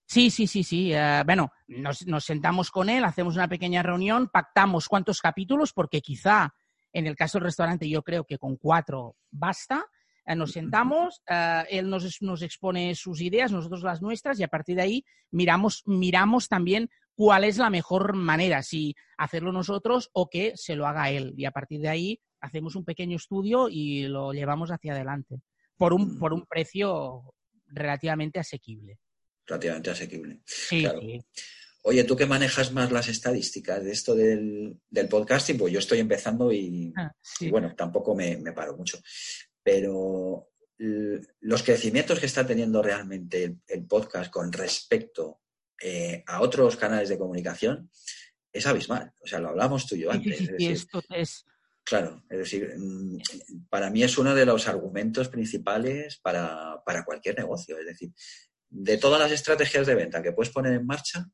Sí, 0.06 0.30
sí, 0.30 0.46
sí, 0.46 0.62
sí. 0.62 0.92
eh, 0.92 1.22
bueno, 1.26 1.50
nos, 1.66 2.06
nos 2.06 2.24
sentamos 2.24 2.70
con 2.70 2.88
él, 2.88 3.04
hacemos 3.04 3.34
una 3.34 3.48
pequeña 3.48 3.82
reunión, 3.82 4.28
pactamos 4.28 4.88
cuántos 4.88 5.20
capítulos, 5.20 5.72
porque 5.72 6.00
quizá 6.00 6.54
en 6.92 7.06
el 7.06 7.14
caso 7.14 7.38
del 7.38 7.44
restaurante 7.44 7.88
yo 7.88 8.02
creo 8.02 8.24
que 8.24 8.38
con 8.38 8.56
cuatro 8.56 9.16
basta. 9.30 9.84
Eh, 10.24 10.34
nos 10.34 10.52
sentamos, 10.52 11.22
eh, 11.28 11.64
él 11.70 11.90
nos, 11.90 12.22
nos 12.22 12.42
expone 12.42 12.94
sus 12.94 13.20
ideas, 13.20 13.52
nosotros 13.52 13.82
las 13.82 14.00
nuestras, 14.00 14.40
y 14.40 14.42
a 14.42 14.48
partir 14.48 14.76
de 14.76 14.82
ahí 14.82 15.04
miramos, 15.30 15.82
miramos 15.86 16.48
también 16.48 16.88
cuál 17.14 17.44
es 17.44 17.58
la 17.58 17.70
mejor 17.70 18.14
manera, 18.14 18.62
si 18.62 18.94
hacerlo 19.18 19.52
nosotros 19.52 20.08
o 20.14 20.28
que 20.30 20.52
se 20.56 20.74
lo 20.74 20.86
haga 20.86 21.10
él. 21.10 21.34
Y 21.36 21.44
a 21.44 21.50
partir 21.50 21.80
de 21.80 21.88
ahí 21.88 22.20
hacemos 22.40 22.76
un 22.76 22.84
pequeño 22.84 23.16
estudio 23.16 23.68
y 23.68 24.08
lo 24.08 24.32
llevamos 24.32 24.70
hacia 24.70 24.92
adelante, 24.92 25.40
por 25.76 25.92
un, 25.92 26.18
por 26.18 26.32
un 26.32 26.46
precio 26.46 27.34
relativamente 27.66 28.38
asequible. 28.38 28.98
Relativamente 29.46 29.90
asequible. 29.90 30.40
Sí, 30.44 30.80
Claro. 30.80 31.00
sí. 31.00 31.20
Oye, 31.88 32.02
tú 32.02 32.16
que 32.16 32.26
manejas 32.26 32.72
más 32.72 32.90
las 32.90 33.06
estadísticas 33.06 33.84
de 33.84 33.92
esto 33.92 34.16
del, 34.16 34.80
podcasting, 35.08 35.56
pues 35.56 35.72
yo 35.72 35.78
estoy 35.78 36.00
empezando 36.00 36.50
y, 36.50 36.92
ah, 36.96 37.14
bueno, 37.48 37.76
tampoco 37.76 38.12
me, 38.12 38.38
paro 38.52 38.76
mucho. 38.76 38.98
Pero 39.62 40.48
los 40.78 41.62
crecimientos 41.62 42.18
que 42.18 42.26
está 42.26 42.44
teniendo 42.44 42.82
realmente 42.82 43.58
el, 43.68 43.86
podcast 43.86 44.32
con 44.32 44.52
respecto 44.52 45.42
eh, 45.80 46.24
a 46.26 46.42
otros 46.42 46.74
canales 46.74 47.08
de 47.08 47.18
comunicación 47.18 47.88
es 48.52 48.66
abismal. 48.66 49.12
O 49.20 49.26
sea, 49.28 49.38
lo 49.38 49.50
hablamos 49.50 49.86
tú 49.86 49.94
y 49.94 50.00
yo 50.00 50.10
antes. 50.10 50.38
Sí, 50.58 50.66
esto 50.66 51.00
es... 51.10 51.44
Claro, 51.84 52.24
es 52.28 52.38
decir, 52.38 52.74
mm, 52.76 53.18
para 53.70 53.90
mí 53.90 54.02
es 54.02 54.18
uno 54.18 54.34
de 54.34 54.44
los 54.44 54.66
argumentos 54.66 55.28
principales 55.28 56.18
para, 56.18 56.82
para 56.84 57.04
cualquier 57.04 57.38
negocio. 57.38 57.78
Es 57.78 57.86
decir, 57.86 58.10
de 58.68 58.98
todas 58.98 59.20
las 59.20 59.32
estrategias 59.32 59.86
de 59.86 59.94
venta 59.94 60.22
que 60.22 60.32
puedes 60.32 60.52
poner 60.52 60.72
en 60.74 60.86
marcha, 60.86 61.26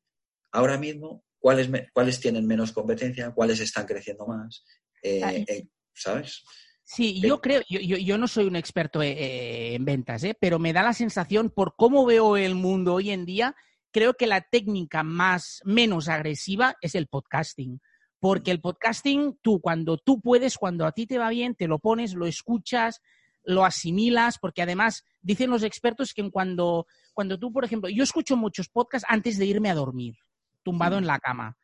ahora 0.50 0.78
mismo, 0.78 1.24
¿cuáles, 1.38 1.68
cuáles 1.92 2.20
tienen 2.20 2.46
menos 2.46 2.72
competencia? 2.72 3.30
¿Cuáles 3.30 3.60
están 3.60 3.86
creciendo 3.86 4.26
más? 4.26 4.64
Eh, 5.02 5.44
eh, 5.48 5.66
¿Sabes? 5.94 6.44
Sí, 6.84 7.20
yo 7.20 7.40
creo, 7.40 7.62
yo, 7.68 7.78
yo, 7.80 8.18
no 8.18 8.28
soy 8.28 8.44
un 8.44 8.56
experto 8.56 9.02
eh, 9.02 9.74
en 9.74 9.84
ventas, 9.84 10.22
pero 10.40 10.58
me 10.58 10.72
da 10.72 10.82
la 10.82 10.92
sensación, 10.92 11.50
por 11.50 11.74
cómo 11.76 12.04
veo 12.04 12.36
el 12.36 12.54
mundo 12.54 12.94
hoy 12.94 13.10
en 13.10 13.24
día, 13.24 13.56
creo 13.92 14.14
que 14.14 14.26
la 14.26 14.40
técnica 14.40 15.02
más 15.02 15.62
menos 15.64 16.08
agresiva 16.08 16.76
es 16.80 16.94
el 16.94 17.06
podcasting. 17.06 17.80
Porque 18.18 18.50
el 18.50 18.60
podcasting, 18.60 19.38
tú, 19.42 19.60
cuando 19.60 19.98
tú 19.98 20.20
puedes, 20.20 20.56
cuando 20.56 20.86
a 20.86 20.92
ti 20.92 21.06
te 21.06 21.18
va 21.18 21.30
bien, 21.30 21.54
te 21.54 21.66
lo 21.66 21.78
pones, 21.78 22.14
lo 22.14 22.26
escuchas, 22.26 23.00
lo 23.44 23.64
asimilas, 23.64 24.38
porque 24.38 24.62
además 24.62 25.04
dicen 25.20 25.50
los 25.50 25.62
expertos 25.62 26.14
que 26.14 26.30
cuando, 26.30 26.86
cuando 27.12 27.38
tú, 27.38 27.52
por 27.52 27.64
ejemplo, 27.64 27.88
yo 27.88 28.02
escucho 28.02 28.36
muchos 28.36 28.68
podcasts 28.68 29.06
antes 29.08 29.38
de 29.38 29.46
irme 29.46 29.70
a 29.70 29.74
dormir 29.74 30.14
tumbado 30.62 30.98
en 30.98 31.06
la 31.06 31.18
cama. 31.18 31.56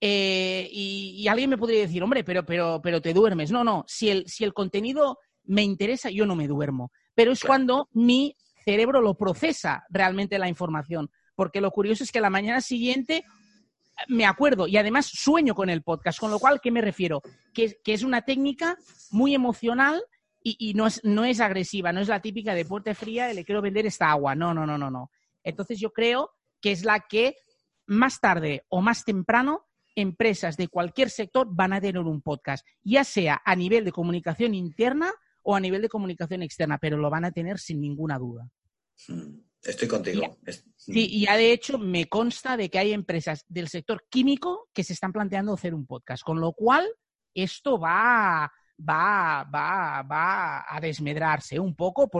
Eh, 0.00 0.68
y, 0.70 1.26
alguien 1.28 1.50
me 1.50 1.58
podría 1.58 1.80
decir, 1.80 2.02
hombre, 2.02 2.22
pero, 2.22 2.44
pero, 2.44 2.80
pero 2.82 3.00
te 3.00 3.12
duermes. 3.12 3.50
No, 3.50 3.64
no, 3.64 3.84
si 3.86 4.10
el, 4.10 4.28
si 4.28 4.44
el 4.44 4.52
contenido 4.52 5.18
me 5.44 5.62
interesa, 5.62 6.10
yo 6.10 6.26
no 6.26 6.36
me 6.36 6.48
duermo. 6.48 6.92
Pero 7.14 7.32
es 7.32 7.42
cuando 7.42 7.88
mi 7.92 8.36
cerebro 8.64 9.00
lo 9.00 9.14
procesa 9.14 9.84
realmente 9.88 10.38
la 10.38 10.48
información. 10.48 11.10
Porque 11.34 11.60
lo 11.60 11.70
curioso 11.70 12.04
es 12.04 12.12
que 12.12 12.20
la 12.20 12.30
mañana 12.30 12.60
siguiente 12.60 13.24
me 14.08 14.26
acuerdo 14.26 14.66
y 14.66 14.76
además 14.76 15.06
sueño 15.06 15.54
con 15.54 15.70
el 15.70 15.82
podcast. 15.82 16.18
Con 16.18 16.30
lo 16.30 16.38
cual, 16.38 16.60
¿qué 16.62 16.70
me 16.70 16.80
refiero? 16.80 17.22
Que, 17.54 17.78
que 17.82 17.94
es 17.94 18.02
una 18.02 18.22
técnica 18.22 18.76
muy 19.10 19.34
emocional 19.34 20.02
y, 20.48 20.56
y, 20.60 20.74
no, 20.74 20.86
es, 20.86 21.02
no 21.02 21.24
es 21.24 21.40
agresiva, 21.40 21.92
no 21.92 22.00
es 22.00 22.06
la 22.06 22.22
típica 22.22 22.54
de 22.54 22.64
puerta 22.64 22.94
fría, 22.94 23.32
le 23.32 23.44
quiero 23.44 23.60
vender 23.60 23.84
esta 23.84 24.12
agua. 24.12 24.36
No, 24.36 24.54
no, 24.54 24.64
no, 24.64 24.78
no, 24.78 24.92
no. 24.92 25.10
Entonces 25.42 25.80
yo 25.80 25.92
creo 25.92 26.30
que 26.60 26.70
es 26.70 26.84
la 26.84 27.00
que 27.00 27.34
más 27.86 28.20
tarde 28.20 28.64
o 28.68 28.80
más 28.80 29.04
temprano, 29.04 29.66
empresas 29.96 30.56
de 30.56 30.68
cualquier 30.68 31.10
sector 31.10 31.48
van 31.50 31.72
a 31.72 31.80
tener 31.80 32.00
un 32.00 32.22
podcast, 32.22 32.64
ya 32.84 33.02
sea 33.02 33.42
a 33.44 33.56
nivel 33.56 33.84
de 33.84 33.90
comunicación 33.90 34.54
interna 34.54 35.12
o 35.42 35.56
a 35.56 35.60
nivel 35.60 35.82
de 35.82 35.88
comunicación 35.88 36.44
externa, 36.44 36.78
pero 36.78 36.96
lo 36.96 37.10
van 37.10 37.24
a 37.24 37.32
tener 37.32 37.58
sin 37.58 37.80
ninguna 37.80 38.16
duda. 38.16 38.48
Hmm, 39.08 39.40
estoy 39.64 39.88
contigo. 39.88 40.38
sí, 40.76 41.08
y 41.10 41.26
ya 41.26 41.36
de 41.36 41.50
hecho 41.50 41.76
me 41.76 42.04
consta 42.04 42.56
de 42.56 42.70
que 42.70 42.78
hay 42.78 42.92
empresas 42.92 43.44
del 43.48 43.66
sector 43.66 44.06
químico 44.08 44.68
que 44.72 44.84
se 44.84 44.92
están 44.92 45.12
planteando 45.12 45.54
hacer 45.54 45.74
un 45.74 45.86
podcast, 45.86 46.22
con 46.22 46.40
lo 46.40 46.52
cual 46.52 46.86
esto 47.34 47.80
va, 47.80 48.52
va, 48.78 49.44
va, 49.44 50.02
va 50.02 50.64
a 50.68 50.80
desmedrarse 50.80 51.58
un 51.58 51.74
poco, 51.74 52.10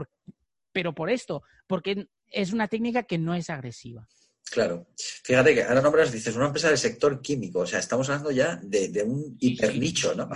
pero 0.73 0.95
por 0.95 1.11
esto, 1.11 1.42
porque 1.66 2.09
es 2.29 2.53
una 2.53 2.69
técnica 2.69 3.05
que 3.05 3.19
no 3.19 3.35
es 3.35 3.51
agresiva. 3.51 4.07
Claro. 4.51 4.87
Fíjate 5.25 5.55
que 5.55 5.64
ahora 5.64 5.83
nombras, 5.83 6.12
dices, 6.12 6.37
una 6.37 6.47
empresa 6.47 6.69
del 6.69 6.79
sector 6.79 7.21
químico. 7.21 7.61
O 7.61 7.66
sea, 7.66 7.81
estamos 7.81 8.09
hablando 8.09 8.31
ya 8.31 8.57
de, 8.62 9.03
un 9.03 9.37
hipernicho, 9.40 10.14
¿no? 10.14 10.29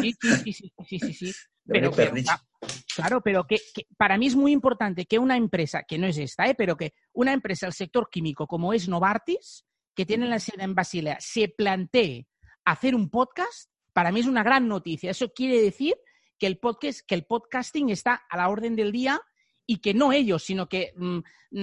Sí, 0.00 0.14
sí, 0.20 0.52
sí, 0.52 0.72
sí, 0.86 0.98
sí, 0.98 1.12
sí. 1.14 1.32
Pero 1.66 1.92
claro, 1.92 3.20
pero 3.22 3.46
que, 3.46 3.60
para 3.96 4.18
mí 4.18 4.26
es 4.26 4.34
muy 4.34 4.50
importante 4.50 5.06
que 5.06 5.20
una 5.20 5.36
empresa, 5.36 5.84
que 5.86 5.98
no 5.98 6.08
es 6.08 6.18
esta, 6.18 6.46
¿eh? 6.46 6.56
pero 6.56 6.76
que 6.76 6.94
una 7.12 7.32
empresa 7.32 7.66
del 7.66 7.74
sector 7.74 8.08
químico 8.10 8.48
como 8.48 8.72
es 8.72 8.88
Novartis, 8.88 9.64
que 9.94 10.04
tiene 10.04 10.26
la 10.26 10.40
sede 10.40 10.64
en 10.64 10.74
Basilea, 10.74 11.18
se 11.20 11.48
plantee 11.48 12.26
hacer 12.64 12.96
un 12.96 13.08
podcast, 13.08 13.69
para 13.92 14.12
mí 14.12 14.20
es 14.20 14.26
una 14.26 14.42
gran 14.42 14.68
noticia. 14.68 15.10
Eso 15.10 15.32
quiere 15.32 15.60
decir 15.60 15.96
que 16.38 16.46
el 16.46 16.58
podcast, 16.58 17.00
que 17.06 17.14
el 17.14 17.24
podcasting 17.24 17.90
está 17.90 18.22
a 18.28 18.36
la 18.36 18.48
orden 18.48 18.76
del 18.76 18.92
día 18.92 19.20
y 19.66 19.78
que 19.78 19.94
no 19.94 20.12
ellos, 20.12 20.42
sino 20.42 20.68
que 20.68 20.92
mm, 20.96 21.20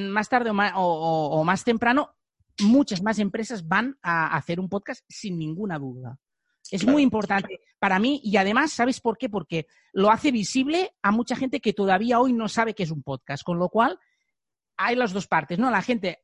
más 0.09 0.29
tarde 0.29 0.51
o 0.51 1.43
más, 1.43 1.63
temprano 1.63 2.13
muchas 2.61 3.01
más 3.01 3.19
empresas 3.19 3.67
van 3.67 3.97
a 4.01 4.35
hacer 4.35 4.59
un 4.59 4.69
podcast 4.69 5.03
sin 5.09 5.37
ninguna 5.37 5.77
duda. 5.77 6.19
Es 6.71 6.85
muy 6.85 7.01
importante 7.01 7.61
para 7.79 7.99
mí 7.99 8.19
y 8.23 8.35
además, 8.37 8.71
¿sabes 8.71 8.99
por 8.99 9.17
qué? 9.17 9.29
Porque 9.29 9.67
lo 9.93 10.11
hace 10.11 10.31
visible 10.31 10.93
a 11.01 11.11
mucha 11.11 11.35
gente 11.35 11.61
que 11.61 11.73
todavía 11.73 12.19
hoy 12.19 12.33
no 12.33 12.49
sabe 12.49 12.73
qué 12.73 12.83
es 12.83 12.91
un 12.91 13.03
podcast, 13.03 13.43
con 13.43 13.57
lo 13.59 13.69
cual 13.69 13.99
hay 14.77 14.95
las 14.95 15.11
dos 15.11 15.27
partes, 15.27 15.57
¿no? 15.57 15.71
La 15.71 15.81
gente, 15.81 16.19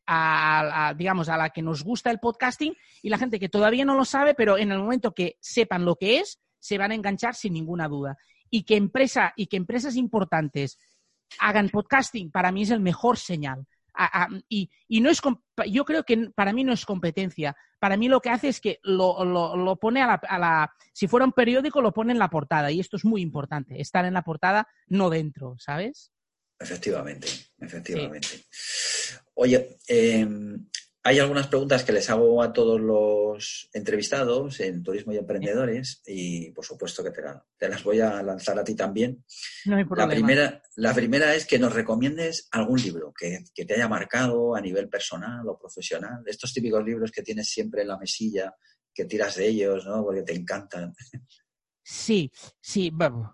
digamos, 0.95 1.29
a 1.29 1.37
la 1.37 1.49
que 1.49 1.61
nos 1.61 1.83
gusta 1.83 2.11
el 2.11 2.19
podcasting 2.19 2.75
y 3.01 3.09
la 3.09 3.17
gente 3.17 3.39
que 3.39 3.49
todavía 3.49 3.83
no 3.83 3.95
lo 3.95 4.05
sabe, 4.05 4.35
pero 4.35 4.57
en 4.57 4.71
el 4.71 4.79
momento 4.79 5.13
que 5.13 5.37
sepan 5.41 5.85
lo 5.85 5.95
que 5.95 6.19
es, 6.19 6.39
se 6.59 6.77
van 6.77 6.91
a 6.91 6.95
enganchar 6.95 7.35
sin 7.35 7.53
ninguna 7.53 7.87
duda. 7.87 8.17
Y 8.49 8.63
que, 8.63 8.75
empresa, 8.75 9.33
y 9.35 9.47
que 9.47 9.57
empresas 9.57 9.95
importantes 9.95 10.77
hagan 11.39 11.69
podcasting, 11.69 12.31
para 12.31 12.51
mí 12.51 12.61
es 12.61 12.69
el 12.69 12.79
mejor 12.79 13.17
señal. 13.17 13.65
y, 14.47 14.69
no 15.01 15.09
es, 15.09 15.21
yo 15.67 15.83
creo 15.85 16.03
que 16.03 16.29
para 16.35 16.53
mí 16.53 16.63
no 16.63 16.73
es 16.73 16.85
competencia. 16.85 17.55
Para 17.79 17.97
mí 17.97 18.07
lo 18.07 18.21
que 18.21 18.29
hace 18.29 18.47
es 18.47 18.61
que 18.61 18.79
lo, 18.83 19.77
pone 19.81 20.01
a 20.03 20.37
la, 20.37 20.71
si 20.93 21.07
fuera 21.07 21.25
un 21.25 21.33
periódico, 21.33 21.81
lo 21.81 21.91
pone 21.91 22.13
en 22.13 22.19
la 22.19 22.29
portada. 22.29 22.71
Y 22.71 22.79
esto 22.79 22.97
es 22.97 23.03
muy 23.03 23.21
importante, 23.21 23.81
estar 23.81 24.05
en 24.05 24.13
la 24.13 24.21
portada, 24.21 24.67
no 24.87 25.09
dentro, 25.09 25.55
¿sabes? 25.57 26.13
Efectivamente, 26.59 27.27
efectivamente. 27.63 28.45
Oye, 29.35 29.77
eh, 29.87 30.27
hay 31.05 31.19
algunas 31.19 31.47
preguntas 31.47 31.83
que 31.83 31.91
les 31.91 32.09
hago 32.09 32.41
a 32.41 32.53
todos 32.53 32.79
los 32.79 33.69
entrevistados 33.73 34.61
en 34.61 34.81
Turismo 34.81 35.11
y 35.11 35.17
Emprendedores 35.17 36.01
y 36.07 36.49
por 36.51 36.63
supuesto 36.63 37.03
que 37.03 37.11
te, 37.11 37.67
las 37.67 37.83
voy 37.83 37.99
a 37.99 38.23
lanzar 38.23 38.57
a 38.57 38.63
ti 38.63 38.73
también. 38.73 39.21
No 39.65 39.75
hay 39.75 39.83
problema. 39.83 40.07
La 40.07 40.15
primera, 40.15 40.63
la 40.77 40.93
primera 40.93 41.35
es 41.35 41.45
que 41.45 41.59
nos 41.59 41.73
recomiendes 41.73 42.47
algún 42.51 42.81
libro 42.81 43.13
que, 43.13 43.43
te 43.53 43.73
haya 43.73 43.89
marcado 43.89 44.55
a 44.55 44.61
nivel 44.61 44.87
personal 44.87 45.45
o 45.45 45.59
profesional. 45.59 46.23
Estos 46.25 46.53
típicos 46.53 46.85
libros 46.85 47.11
que 47.11 47.21
tienes 47.21 47.49
siempre 47.49 47.81
en 47.81 47.89
la 47.89 47.97
mesilla, 47.97 48.55
que 48.93 49.03
tiras 49.03 49.35
de 49.35 49.49
ellos, 49.49 49.85
¿no? 49.85 50.05
Porque 50.05 50.23
te 50.23 50.33
encantan. 50.33 50.93
Sí, 51.85 52.31
sí, 52.61 52.91
bueno, 52.93 53.33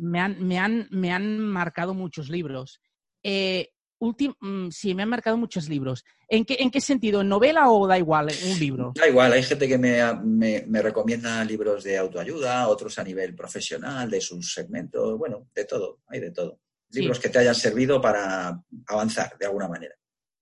me 0.00 0.20
han, 0.20 0.46
me 0.46 0.56
han, 0.56 0.86
me 0.92 1.10
han 1.10 1.40
marcado 1.40 1.94
muchos 1.94 2.28
libros. 2.28 2.80
Eh, 3.22 3.70
Mm, 4.00 4.68
sí, 4.70 4.94
me 4.94 5.02
han 5.02 5.08
marcado 5.08 5.36
muchos 5.36 5.68
libros. 5.68 6.04
¿En 6.28 6.44
qué, 6.44 6.56
¿En 6.60 6.70
qué 6.70 6.80
sentido? 6.80 7.20
¿En 7.20 7.28
novela 7.28 7.70
o 7.70 7.86
da 7.86 7.98
igual 7.98 8.28
un 8.48 8.58
libro? 8.58 8.92
Da 8.94 9.08
igual, 9.08 9.32
hay 9.32 9.42
gente 9.42 9.66
que 9.66 9.76
me, 9.76 10.62
me, 10.66 10.82
recomienda 10.82 11.44
libros 11.44 11.82
de 11.82 11.98
autoayuda, 11.98 12.68
otros 12.68 12.98
a 12.98 13.04
nivel 13.04 13.34
profesional, 13.34 14.08
de 14.08 14.20
sus 14.20 14.54
segmentos, 14.54 15.18
bueno, 15.18 15.48
de 15.54 15.64
todo, 15.64 16.00
hay 16.06 16.20
de 16.20 16.30
todo. 16.30 16.60
Libros 16.90 17.18
que 17.18 17.28
te 17.28 17.40
hayan 17.40 17.54
servido 17.54 18.00
para 18.00 18.62
avanzar 18.86 19.36
de 19.38 19.46
alguna 19.46 19.68
manera. 19.68 19.94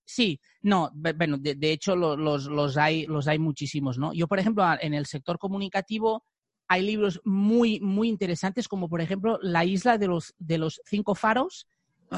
Sí, 0.05 0.39
no, 0.61 0.91
bueno, 0.93 1.37
de, 1.37 1.71
hecho 1.71 1.95
los, 1.95 2.45
los, 2.45 2.77
hay, 2.77 3.05
los 3.07 3.27
hay 3.27 3.39
muchísimos, 3.39 3.97
¿no? 3.97 4.13
Yo, 4.13 4.27
por 4.27 4.39
ejemplo, 4.39 4.63
en 4.79 4.93
el 4.93 5.05
sector 5.05 5.37
comunicativo 5.37 6.23
hay 6.69 6.83
libros 6.83 7.19
muy, 7.25 7.81
muy 7.81 8.07
interesantes, 8.07 8.67
como 8.67 8.87
por 8.87 9.01
ejemplo 9.01 9.39
La 9.41 9.65
isla 9.65 9.97
de 9.97 10.07
los, 10.07 10.33
de 10.37 10.57
los 10.57 10.81
cinco 10.85 11.15
faros, 11.15 11.67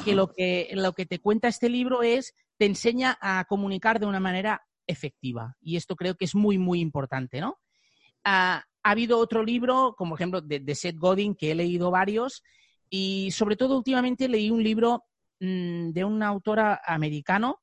que 0.05 0.15
lo, 0.15 0.31
que 0.31 0.69
lo 0.73 0.93
que 0.93 1.05
te 1.05 1.19
cuenta 1.19 1.47
este 1.47 1.69
libro 1.69 2.03
es, 2.03 2.35
te 2.57 2.65
enseña 2.65 3.17
a 3.21 3.45
comunicar 3.45 3.99
de 3.99 4.05
una 4.05 4.19
manera 4.19 4.63
efectiva. 4.87 5.55
Y 5.61 5.77
esto 5.77 5.95
creo 5.95 6.15
que 6.15 6.25
es 6.25 6.35
muy, 6.35 6.57
muy 6.57 6.79
importante, 6.79 7.41
¿no? 7.41 7.57
ha 8.23 8.63
habido 8.83 9.17
otro 9.17 9.43
libro, 9.43 9.95
como 9.97 10.15
ejemplo 10.15 10.41
de, 10.41 10.75
Seth 10.75 10.97
Godin, 10.97 11.35
que 11.35 11.51
he 11.51 11.55
leído 11.55 11.91
varios, 11.91 12.43
y 12.89 13.31
sobre 13.31 13.55
todo 13.55 13.77
últimamente 13.77 14.27
leí 14.27 14.49
un 14.51 14.63
libro 14.63 15.03
mm, 15.39 15.89
de 15.91 16.03
un 16.03 16.23
autor 16.23 16.59
americano 16.85 17.61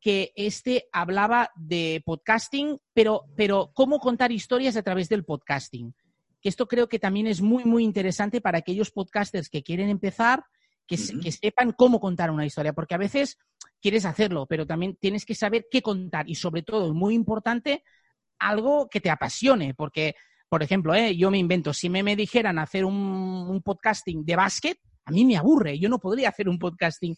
que 0.00 0.32
este 0.36 0.86
hablaba 0.92 1.50
de 1.56 2.02
podcasting, 2.04 2.78
pero, 2.92 3.24
pero 3.36 3.70
cómo 3.72 3.98
contar 3.98 4.32
historias 4.32 4.76
a 4.76 4.82
través 4.82 5.08
del 5.08 5.24
podcasting. 5.24 5.94
Que 6.42 6.50
esto 6.50 6.68
creo 6.68 6.88
que 6.88 6.98
también 6.98 7.26
es 7.26 7.40
muy, 7.40 7.64
muy 7.64 7.84
interesante 7.84 8.42
para 8.42 8.58
aquellos 8.58 8.90
podcasters 8.90 9.48
que 9.48 9.62
quieren 9.62 9.88
empezar 9.88 10.44
que, 10.86 10.96
sepan 10.96 11.72
cómo 11.72 12.00
contar 12.00 12.30
una 12.30 12.46
historia, 12.46 12.72
porque 12.72 12.94
a 12.94 12.98
veces 12.98 13.38
quieres 13.80 14.04
hacerlo, 14.04 14.46
pero 14.46 14.66
también 14.66 14.96
tienes 14.96 15.24
que 15.24 15.34
saber 15.34 15.66
qué 15.70 15.82
contar 15.82 16.28
y 16.28 16.34
sobre 16.34 16.62
todo, 16.62 16.92
muy 16.94 17.14
importante, 17.14 17.82
algo 18.38 18.88
que 18.88 19.00
te 19.00 19.10
apasione, 19.10 19.74
porque, 19.74 20.14
por 20.48 20.62
ejemplo, 20.62 20.94
¿eh? 20.94 21.16
yo 21.16 21.30
me 21.30 21.38
invento, 21.38 21.72
si 21.72 21.88
me, 21.88 22.02
me 22.02 22.16
dijeran 22.16 22.58
hacer 22.58 22.84
un, 22.84 23.62
podcasting 23.64 24.24
de 24.24 24.36
básquet, 24.36 24.78
a 25.06 25.10
mí 25.10 25.24
me 25.24 25.36
aburre, 25.36 25.78
yo 25.78 25.88
no 25.88 25.98
podría 25.98 26.30
hacer 26.30 26.48
un 26.48 26.58
podcasting 26.58 27.16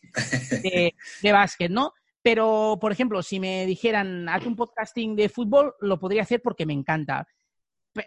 de, 0.63 0.95
de 1.23 1.33
básquet, 1.33 1.71
¿no? 1.71 1.93
Pero, 2.27 2.77
por 2.81 2.91
ejemplo, 2.91 3.23
si 3.23 3.39
me 3.39 3.67
dijeran, 3.67 4.29
haz 4.29 4.45
un 4.47 4.57
podcasting 4.57 5.15
de 5.15 5.29
fútbol, 5.29 5.75
lo 5.81 6.01
podría 6.01 6.23
hacer 6.23 6.43
porque 6.43 6.67
me 6.67 6.73
encanta. 6.73 7.25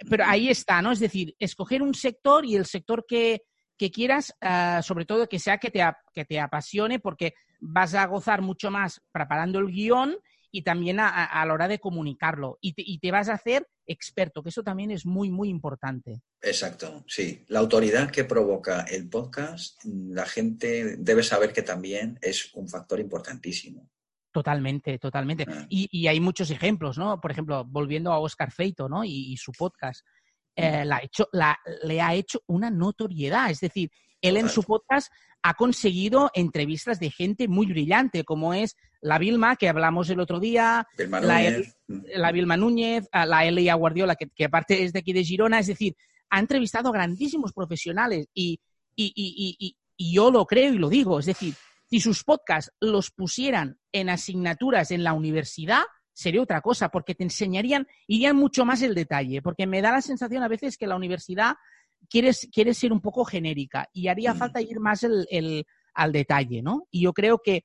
Pero 0.09 0.25
ahí 0.25 0.49
está, 0.49 0.81
¿no? 0.81 0.91
Es 0.91 0.99
decir, 0.99 1.35
escoger 1.39 1.81
un 1.81 1.93
sector 1.93 2.45
y 2.45 2.57
el 2.57 2.65
sector 2.65 3.05
que, 3.07 3.43
quieras, 3.87 4.35
ah, 4.41 4.81
sobre 4.83 5.05
todo 5.05 5.29
que 5.29 5.39
sea 5.39 5.57
que 5.57 5.71
te, 5.71 5.81
que 6.13 6.25
te 6.25 6.39
apasione, 6.39 6.99
porque 6.99 7.33
vas 7.59 7.93
a 7.93 8.05
gozar 8.05 8.41
mucho 8.41 8.69
más 8.71 9.01
preparando 9.11 9.59
el 9.59 9.67
guion 9.67 10.17
y 10.51 10.63
también 10.63 10.99
a, 10.99 11.45
la 11.45 11.53
hora 11.53 11.67
de 11.67 11.79
comunicarlo. 11.79 12.57
Y 12.61 12.73
te, 12.73 12.83
y 12.85 12.99
te, 12.99 13.11
vas 13.11 13.29
a 13.29 13.33
hacer 13.33 13.67
experto, 13.85 14.43
que 14.43 14.49
eso 14.49 14.63
también 14.63 14.91
es 14.91 15.05
muy, 15.05 15.29
muy 15.29 15.49
importante. 15.49 16.21
Exacto, 16.41 17.03
sí. 17.07 17.45
La 17.47 17.59
autoridad 17.59 18.11
que 18.11 18.23
provoca 18.23 18.81
el 18.81 19.09
podcast, 19.09 19.83
la 19.85 20.25
gente 20.25 20.97
debe 20.97 21.23
saber 21.23 21.53
que 21.53 21.61
también 21.61 22.17
es 22.21 22.53
un 22.53 22.67
factor 22.67 22.99
importantísimo. 22.99 23.89
Totalmente, 24.31 24.99
totalmente. 24.99 25.45
Ah. 25.47 25.65
Y, 25.69 26.07
hay 26.07 26.19
muchos 26.19 26.51
ejemplos, 26.51 26.97
¿no? 26.97 27.19
Por 27.19 27.31
ejemplo, 27.31 27.65
volviendo 27.65 28.11
a 28.11 28.19
Oscar 28.19 28.51
Feito, 28.51 28.87
¿no? 28.87 29.03
Y, 29.03 29.35
su 29.37 29.51
podcast, 29.51 30.05
eh, 30.55 30.85
la 30.85 30.99
hecho, 31.01 31.27
la, 31.31 31.57
le 31.83 32.01
ha 32.01 32.13
hecho 32.13 32.41
una 32.47 32.69
notoriedad. 32.69 33.49
Es 33.49 33.59
decir, 33.59 33.91
él 34.21 34.37
en 34.37 34.49
su 34.49 34.63
podcast 34.63 35.11
ha 35.41 35.53
conseguido 35.53 36.31
entrevistas 36.33 36.99
de 36.99 37.11
gente 37.11 37.47
muy 37.47 37.67
brillante, 37.67 38.23
como 38.23 38.53
es 38.53 38.75
la 39.01 39.17
Vilma, 39.17 39.55
que 39.55 39.69
hablamos 39.69 40.09
el 40.09 40.19
otro 40.19 40.39
día, 40.39 40.85
la, 40.97 41.63
la, 41.87 42.31
Vilma 42.33 42.57
Núñez, 42.57 43.07
la 43.13 43.45
Elia 43.45 43.75
Guardiola, 43.75 44.15
que, 44.15 44.29
que, 44.35 44.45
aparte 44.45 44.83
es 44.83 44.91
de 44.91 44.99
aquí 44.99 45.13
de 45.13 45.23
Girona. 45.23 45.59
Es 45.59 45.67
decir, 45.67 45.95
ha 46.29 46.39
entrevistado 46.39 46.89
a 46.89 46.93
grandísimos 46.93 47.53
profesionales 47.53 48.27
y, 48.33 48.59
y 48.95 49.75
yo 49.97 50.31
lo 50.31 50.45
creo 50.45 50.73
y 50.73 50.77
lo 50.77 50.89
digo. 50.89 51.19
Es 51.19 51.27
decir, 51.27 51.53
si 51.89 51.99
sus 51.99 52.23
podcasts 52.23 52.71
los 52.79 53.09
pusieran 53.11 53.79
en 53.91 54.09
asignaturas 54.09 54.91
en 54.91 55.03
la 55.03 55.13
universidad, 55.13 55.83
sería 56.19 56.41
otra 56.41 56.59
cosa, 56.59 56.89
porque 56.89 57.15
te 57.15 57.23
enseñarían, 57.23 57.87
irían 58.05 58.35
mucho 58.35 58.65
más 58.65 58.81
el 58.81 58.93
detalle, 58.93 59.41
porque 59.41 59.65
me 59.65 59.81
da 59.81 59.93
la 59.93 60.01
sensación 60.01 60.43
a 60.43 60.49
veces 60.49 60.77
que 60.77 60.85
la 60.85 60.97
universidad 60.97 61.53
quiere, 62.09 62.31
quiere 62.51 62.73
ser 62.73 62.91
un 62.91 62.99
poco 62.99 63.23
genérica 63.23 63.87
y 63.93 64.09
haría 64.09 64.33
mm. 64.33 64.37
falta 64.37 64.61
ir 64.61 64.81
más 64.81 65.03
el, 65.03 65.65
al 65.93 66.11
detalle, 66.11 66.61
¿no? 66.61 66.87
Y 66.91 67.03
yo 67.03 67.13
creo 67.13 67.39
que, 67.41 67.63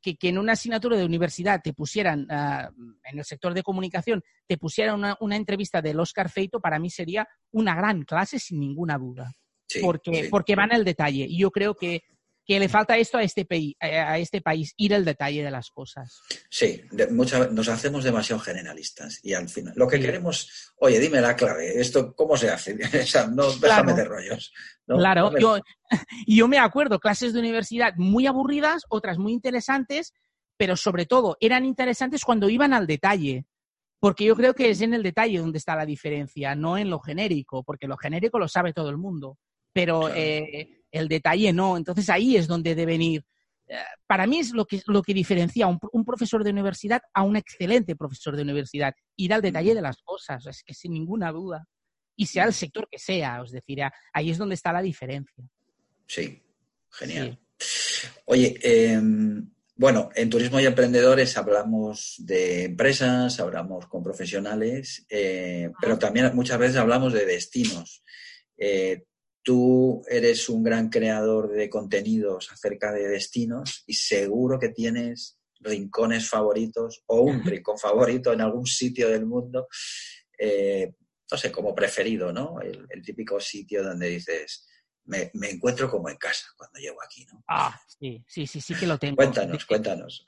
que, 0.00 0.16
en 0.20 0.38
una 0.38 0.54
asignatura 0.54 0.96
de 0.96 1.04
universidad 1.04 1.60
te 1.62 1.74
pusieran, 1.74 2.26
ah, 2.28 2.70
en 3.04 3.18
el 3.20 3.24
sector 3.24 3.54
de 3.54 3.62
comunicación, 3.62 4.20
te 4.48 4.58
pusieran 4.58 4.96
una, 4.96 5.16
una, 5.20 5.36
entrevista 5.36 5.80
del 5.80 6.00
Oscar 6.00 6.28
Feito, 6.28 6.58
para 6.58 6.80
mí 6.80 6.90
sería 6.90 7.28
una 7.52 7.76
gran 7.76 8.02
clase 8.02 8.40
sin 8.40 8.58
ninguna 8.58 8.98
duda. 8.98 9.32
porque, 9.80 10.26
porque 10.28 10.56
van 10.56 10.72
al 10.72 10.84
detalle. 10.84 11.24
Y 11.28 11.38
yo 11.38 11.52
creo 11.52 11.76
que 11.76 12.02
que 12.44 12.58
le 12.58 12.68
falta 12.68 12.96
esto 12.96 13.18
a 13.18 13.22
este, 13.22 13.46
a 13.80 14.18
este 14.18 14.40
país, 14.40 14.74
ir 14.76 14.94
al 14.94 15.04
detalle 15.04 15.44
de 15.44 15.50
las 15.50 15.70
cosas. 15.70 16.22
Sí, 16.50 16.82
nos 17.10 17.68
hacemos 17.68 18.02
demasiado 18.02 18.40
generalistas 18.40 19.20
y 19.22 19.34
al 19.34 19.48
final 19.48 19.74
lo 19.76 19.86
que 19.86 20.00
queremos, 20.00 20.72
oye, 20.76 20.98
dime 20.98 21.20
la 21.20 21.36
clave, 21.36 21.80
esto 21.80 22.14
cómo 22.14 22.36
se 22.36 22.50
hace, 22.50 22.76
o 23.02 23.06
sea, 23.06 23.28
no 23.28 23.52
déjame 23.52 23.94
de 23.94 24.04
rollos. 24.04 24.52
Claro, 24.86 25.32
yo, 25.38 25.58
yo 26.26 26.48
me 26.48 26.58
acuerdo, 26.58 26.98
clases 26.98 27.32
de 27.32 27.40
universidad 27.40 27.94
muy 27.96 28.26
aburridas, 28.26 28.82
otras 28.88 29.18
muy 29.18 29.32
interesantes, 29.32 30.12
pero 30.56 30.76
sobre 30.76 31.06
todo 31.06 31.36
eran 31.40 31.64
interesantes 31.64 32.24
cuando 32.24 32.48
iban 32.48 32.72
al 32.72 32.86
detalle. 32.86 33.46
Porque 34.00 34.24
yo 34.24 34.34
creo 34.34 34.52
que 34.52 34.68
es 34.68 34.80
en 34.80 34.94
el 34.94 35.04
detalle 35.04 35.38
donde 35.38 35.58
está 35.58 35.76
la 35.76 35.86
diferencia, 35.86 36.56
no 36.56 36.76
en 36.76 36.90
lo 36.90 36.98
genérico, 36.98 37.62
porque 37.62 37.86
lo 37.86 37.96
genérico 37.96 38.40
lo 38.40 38.48
sabe 38.48 38.72
todo 38.72 38.90
el 38.90 38.96
mundo. 38.96 39.38
Pero 39.72 40.08
eh, 40.12 40.81
el 40.92 41.08
detalle 41.08 41.52
no. 41.52 41.76
Entonces 41.76 42.08
ahí 42.08 42.36
es 42.36 42.46
donde 42.46 42.74
deben 42.74 43.02
ir. 43.02 43.24
Eh, 43.66 43.76
para 44.06 44.26
mí 44.26 44.38
es 44.38 44.52
lo 44.52 44.66
que, 44.66 44.82
lo 44.86 45.02
que 45.02 45.14
diferencia 45.14 45.64
a 45.64 45.68
un, 45.68 46.04
profesor 46.04 46.44
de 46.44 46.50
universidad 46.50 47.00
a 47.14 47.22
un 47.22 47.36
excelente 47.36 47.96
profesor 47.96 48.36
de 48.36 48.42
universidad, 48.42 48.94
ir 49.16 49.32
al 49.32 49.42
detalle 49.42 49.74
de 49.74 49.82
las 49.82 49.96
cosas, 50.02 50.46
es 50.46 50.62
que 50.62 50.74
sin 50.74 50.92
ninguna 50.92 51.32
duda. 51.32 51.66
Y 52.14 52.26
sea 52.26 52.44
el 52.44 52.52
sector 52.52 52.86
que 52.90 52.98
sea, 52.98 53.40
os 53.40 53.50
decir, 53.50 53.80
ahí 54.12 54.30
es 54.30 54.38
donde 54.38 54.54
está 54.54 54.72
la 54.72 54.82
diferencia. 54.82 55.44
Sí, 56.06 56.42
genial. 56.90 57.38
Oye, 58.26 58.58
em, 58.62 59.50
bueno, 59.74 60.10
en 60.14 60.28
Turismo 60.28 60.60
y 60.60 60.66
Emprendedores 60.66 61.36
hablamos 61.38 62.16
de 62.18 62.64
empresas, 62.64 63.40
hablamos 63.40 63.86
con 63.86 64.02
profesionales, 64.02 65.06
eh, 65.08 65.70
pero 65.80 65.98
también 65.98 66.30
muchas 66.34 66.58
veces 66.58 66.76
hablamos 66.76 67.12
de 67.14 67.24
destinos. 67.24 68.02
Eh, 68.58 69.04
tú 69.42 70.02
eres 70.08 70.48
un 70.48 70.62
gran 70.62 70.88
creador 70.88 71.50
de 71.50 71.68
contenidos 71.68 72.50
acerca 72.52 72.92
de 72.92 73.08
destinos 73.08 73.82
y 73.86 73.94
seguro 73.94 74.58
que 74.58 74.68
tienes 74.68 75.38
rincones 75.60 76.28
favoritos 76.28 77.02
o 77.06 77.20
un 77.20 77.44
rincón 77.44 77.78
favorito 77.78 78.32
en 78.32 78.40
algún 78.40 78.66
sitio 78.66 79.08
del 79.08 79.26
mundo, 79.26 79.68
eh, 80.38 80.94
no 81.30 81.38
sé, 81.38 81.50
como 81.50 81.74
preferido, 81.74 82.32
¿no? 82.32 82.60
El, 82.60 83.02
típico 83.02 83.40
sitio 83.40 83.82
donde 83.82 84.08
dices, 84.08 84.68
me, 85.04 85.30
encuentro 85.34 85.90
como 85.90 86.08
en 86.08 86.16
casa 86.16 86.46
cuando 86.56 86.78
llego 86.78 87.02
aquí, 87.02 87.24
¿no? 87.26 87.42
Ah, 87.48 87.80
sí, 87.86 88.22
sí, 88.26 88.46
sí, 88.46 88.60
sí 88.60 88.74
que 88.74 88.86
lo 88.86 88.98
tengo. 88.98 89.16
Cuéntanos, 89.16 89.64
cuéntanos. 89.64 90.24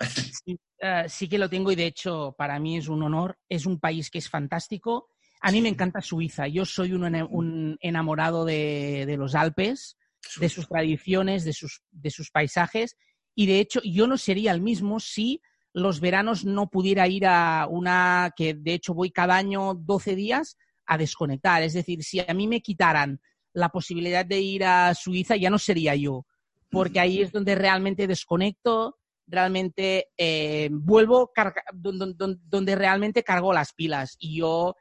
Eh, 0.78 1.04
sí 1.08 1.28
que 1.28 1.38
lo 1.38 1.48
tengo 1.48 1.72
y 1.72 1.76
de 1.76 1.86
hecho 1.86 2.34
para 2.36 2.58
mí 2.58 2.76
es 2.76 2.88
un 2.88 3.02
honor. 3.02 3.38
Es 3.48 3.64
un 3.64 3.80
país 3.80 4.10
que 4.10 4.18
es 4.18 4.28
fantástico 4.28 5.13
a 5.44 5.52
mí 5.52 5.60
me 5.60 5.68
encanta 5.68 6.00
Suiza. 6.00 6.48
Yo 6.48 6.64
soy 6.64 6.94
un, 6.94 7.76
enamorado 7.82 8.46
de, 8.46 9.14
los 9.18 9.34
Alpes, 9.34 9.98
de 10.40 10.48
sus 10.48 10.66
tradiciones, 10.66 11.44
de 11.44 11.52
sus, 11.52 11.82
de 11.90 12.08
sus 12.08 12.30
paisajes. 12.30 12.96
Y 13.34 13.44
de 13.44 13.60
hecho, 13.60 13.82
yo 13.84 14.06
no 14.06 14.16
sería 14.16 14.52
el 14.52 14.62
mismo 14.62 15.00
si 15.00 15.42
los 15.74 16.00
veranos 16.00 16.46
no 16.46 16.70
pudiera 16.70 17.08
ir 17.08 17.26
a 17.26 17.66
una 17.68 18.32
que 18.34 18.54
de 18.54 18.72
hecho 18.72 18.94
voy 18.94 19.10
cada 19.10 19.36
año 19.36 19.74
12 19.74 20.16
días 20.16 20.56
a 20.86 20.96
desconectar. 20.96 21.62
Es 21.62 21.74
decir, 21.74 22.02
si 22.02 22.20
a 22.20 22.32
mí 22.32 22.48
me 22.48 22.62
quitaran 22.62 23.20
la 23.52 23.68
posibilidad 23.68 24.24
de 24.24 24.40
ir 24.40 24.64
a 24.64 24.94
Suiza, 24.94 25.36
ya 25.36 25.50
no 25.50 25.58
sería 25.58 25.94
yo, 25.94 26.24
porque 26.70 27.00
ahí 27.00 27.20
es 27.20 27.32
donde 27.32 27.54
realmente 27.54 28.06
desconecto, 28.06 28.96
realmente 29.26 30.08
eh, 30.16 30.70
vuelvo, 30.72 31.30
donde, 31.74 32.14
donde, 32.46 32.76
realmente 32.76 33.22
cargo 33.22 33.52
las 33.52 33.74
pilas. 33.74 34.16
Y 34.18 34.38
yo 34.38 34.74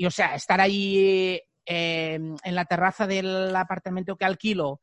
y 0.00 0.06
o 0.06 0.10
sea, 0.10 0.34
estar 0.34 0.58
ahí 0.62 1.38
eh, 1.66 2.14
en 2.14 2.54
la 2.54 2.64
terraza 2.64 3.06
del 3.06 3.54
apartamento 3.54 4.16
que 4.16 4.24
alquilo 4.24 4.80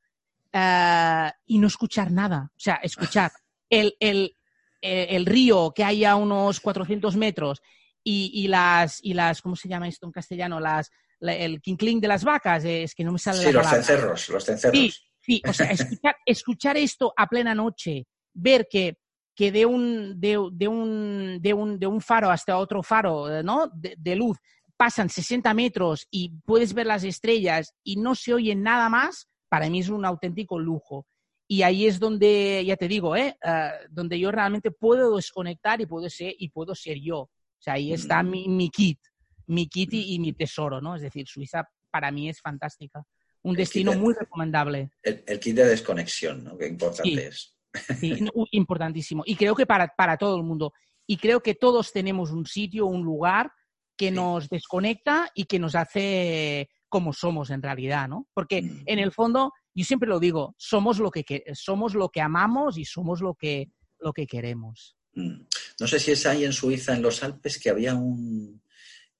eh, 0.53 1.31
y 1.47 1.57
no 1.57 1.65
escuchar 1.65 2.11
nada. 2.11 2.51
O 2.51 2.59
sea, 2.59 2.75
escuchar 2.83 3.31
el, 3.71 3.95
el, 3.99 4.35
el, 4.79 5.25
río 5.25 5.71
que 5.75 5.83
hay 5.83 6.05
a 6.05 6.15
unos 6.15 6.59
400 6.59 7.15
metros 7.15 7.63
y, 8.03 8.47
las, 8.47 9.03
y 9.03 9.15
las, 9.15 9.41
¿cómo 9.41 9.55
se 9.55 9.67
llama 9.67 9.87
esto 9.87 10.05
en 10.05 10.11
castellano? 10.11 10.59
Las, 10.59 10.91
el 11.19 11.61
quinclín 11.61 11.99
de 11.99 12.09
las 12.09 12.23
vacas, 12.23 12.63
es 12.63 12.93
que 12.93 13.03
no 13.03 13.11
me 13.11 13.17
sale 13.17 13.41
sí, 13.41 13.51
los 13.51 13.67
cencerros, 13.67 14.29
los 14.29 14.45
cencerros. 14.45 14.77
Sí, 14.77 14.93
sí, 15.19 15.41
o 15.49 15.51
sea, 15.51 15.71
escuchar, 15.71 16.15
escuchar 16.27 16.77
esto 16.77 17.11
a 17.17 17.25
plena 17.25 17.55
noche, 17.55 18.05
ver 18.35 18.67
que 18.69 18.99
que 19.37 19.51
de 19.51 19.67
un, 19.67 20.19
de, 20.19 20.29
de, 20.51 20.67
un, 20.67 21.37
de, 21.39 21.53
un, 21.53 21.77
de 21.77 21.85
un 21.85 22.01
faro 22.01 22.31
hasta 22.31 22.57
otro 22.57 22.81
faro 22.81 23.43
¿no? 23.43 23.69
de, 23.71 24.15
luz 24.15 24.35
pasan 24.77 25.09
60 25.09 25.53
metros 25.53 26.07
y 26.11 26.29
puedes 26.45 26.73
ver 26.73 26.85
las 26.85 27.03
estrellas 27.03 27.73
y 27.83 27.97
no 27.97 28.15
se 28.15 28.33
oye 28.33 28.55
nada 28.55 28.89
más, 28.89 29.27
para 29.49 29.69
mí 29.69 29.79
es 29.79 29.89
un 29.89 30.05
auténtico 30.05 30.59
lujo. 30.59 31.07
Y 31.49 31.61
ahí 31.61 31.87
es 31.87 31.99
donde, 31.99 32.63
ya 32.65 32.75
te 32.75 32.87
digo, 32.87 33.15
¿eh? 33.15 33.37
Ah, 33.43 33.71
donde 33.89 34.19
yo 34.19 34.31
realmente 34.31 34.69
puedo 34.69 35.15
desconectar 35.15 35.79
y 35.81 35.85
puedo 35.85 36.09
ser, 36.09 36.35
y 36.37 36.49
puedo 36.49 36.75
ser 36.75 36.99
yo. 36.99 37.19
O 37.19 37.31
sea, 37.59 37.73
ahí 37.73 37.93
está 37.93 38.21
mm. 38.21 38.29
mi, 38.29 38.47
mi 38.49 38.69
kit, 38.69 38.99
mi 39.47 39.67
kit 39.67 39.93
y, 39.93 40.19
mi 40.19 40.33
tesoro, 40.33 40.81
¿no? 40.81 40.95
Es 40.95 41.01
decir, 41.01 41.25
Suiza 41.27 41.67
para 41.89 42.11
mí 42.11 42.29
es 42.29 42.41
fantástica. 42.41 43.03
Un 43.43 43.55
destino 43.55 43.93
muy 43.93 44.13
recomendable. 44.13 44.91
El, 45.01 45.39
kit 45.39 45.55
de 45.55 45.65
desconexión, 45.65 46.43
¿no? 46.43 46.57
Qué 46.57 46.67
importante 46.67 47.27
es. 47.27 47.55
Sí, 47.97 48.13
importantísimo. 48.51 49.23
Y 49.25 49.35
creo 49.35 49.55
que 49.55 49.65
para, 49.65 49.87
para 49.87 50.17
todo 50.17 50.35
el 50.35 50.43
mundo. 50.43 50.73
Y 51.07 51.15
creo 51.15 51.41
que 51.41 51.55
todos 51.55 51.93
tenemos 51.93 52.31
un 52.31 52.45
sitio, 52.45 52.87
un 52.87 53.03
lugar 53.03 53.49
que 53.97 54.11
nos 54.11 54.49
desconecta 54.49 55.31
y 55.33 55.45
que 55.45 55.59
nos 55.59 55.75
hace 55.75 56.69
como 56.89 57.11
somos 57.11 57.49
en 57.49 57.61
realidad, 57.61 58.07
¿no? 58.07 58.27
Porque 58.33 58.63
en 58.85 58.99
el 58.99 59.11
fondo, 59.11 59.51
yo 59.73 59.83
siempre 59.83 60.07
lo 60.07 60.19
digo, 60.19 60.55
somos 60.57 60.99
lo 60.99 61.11
que, 61.11 61.43
somos 61.53 61.95
lo 61.95 62.09
que 62.09 62.21
amamos 62.21 62.77
y 62.77 62.85
somos 62.85 63.21
lo 63.21 63.35
que, 63.35 63.69
lo 63.99 64.13
que 64.13 64.25
queremos. 64.25 64.95
Mm. 65.13 65.41
No 65.79 65.87
sé 65.87 65.99
si 65.99 66.11
es 66.11 66.25
ahí 66.25 66.45
en 66.45 66.53
Suiza, 66.53 66.95
en 66.95 67.01
los 67.01 67.23
Alpes, 67.23 67.59
que 67.59 67.69
había 67.69 67.95
un, 67.95 68.61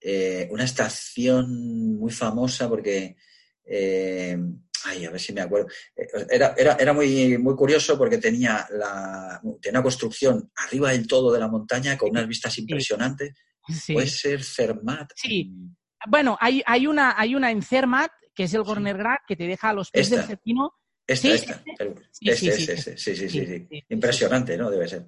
eh, 0.00 0.48
una 0.50 0.64
estación 0.64 1.96
muy 1.98 2.12
famosa 2.12 2.68
porque... 2.68 3.16
Eh, 3.70 4.38
ay, 4.84 5.04
a 5.04 5.10
ver 5.10 5.20
si 5.20 5.32
me 5.32 5.42
acuerdo. 5.42 5.68
Eh, 5.94 6.06
era, 6.30 6.54
era, 6.56 6.76
era 6.80 6.92
muy, 6.92 7.36
muy 7.36 7.54
curioso 7.54 7.98
porque 7.98 8.18
tenía, 8.18 8.66
la, 8.70 9.40
tenía 9.60 9.80
una 9.80 9.82
construcción 9.82 10.50
arriba 10.56 10.92
del 10.92 11.06
todo 11.06 11.32
de 11.32 11.40
la 11.40 11.48
montaña 11.48 11.98
con 11.98 12.10
unas 12.10 12.26
vistas 12.26 12.56
impresionantes. 12.58 13.34
Puede 13.92 14.06
ser 14.06 14.42
Cermat. 14.42 15.10
Sí. 15.14 15.52
Bueno, 16.06 16.36
hay, 16.40 16.62
hay, 16.66 16.86
una, 16.86 17.14
hay 17.18 17.34
una 17.34 17.50
en 17.50 17.62
Cermat, 17.62 18.10
que 18.34 18.44
es 18.44 18.54
el 18.54 18.62
Gornergrat, 18.62 19.20
que 19.26 19.36
te 19.36 19.46
deja 19.46 19.70
a 19.70 19.72
los 19.72 19.90
pies 19.90 20.10
del 20.10 20.22
Cepino. 20.22 20.72
Esta, 21.06 21.28
esta. 21.28 21.62
Sí, 22.10 22.30
sí, 22.34 22.50
sí, 22.52 23.16
sí, 23.16 23.28
sí, 23.28 23.68
Impresionante, 23.88 24.56
¿no? 24.56 24.70
Debe 24.70 24.88
ser. 24.88 25.06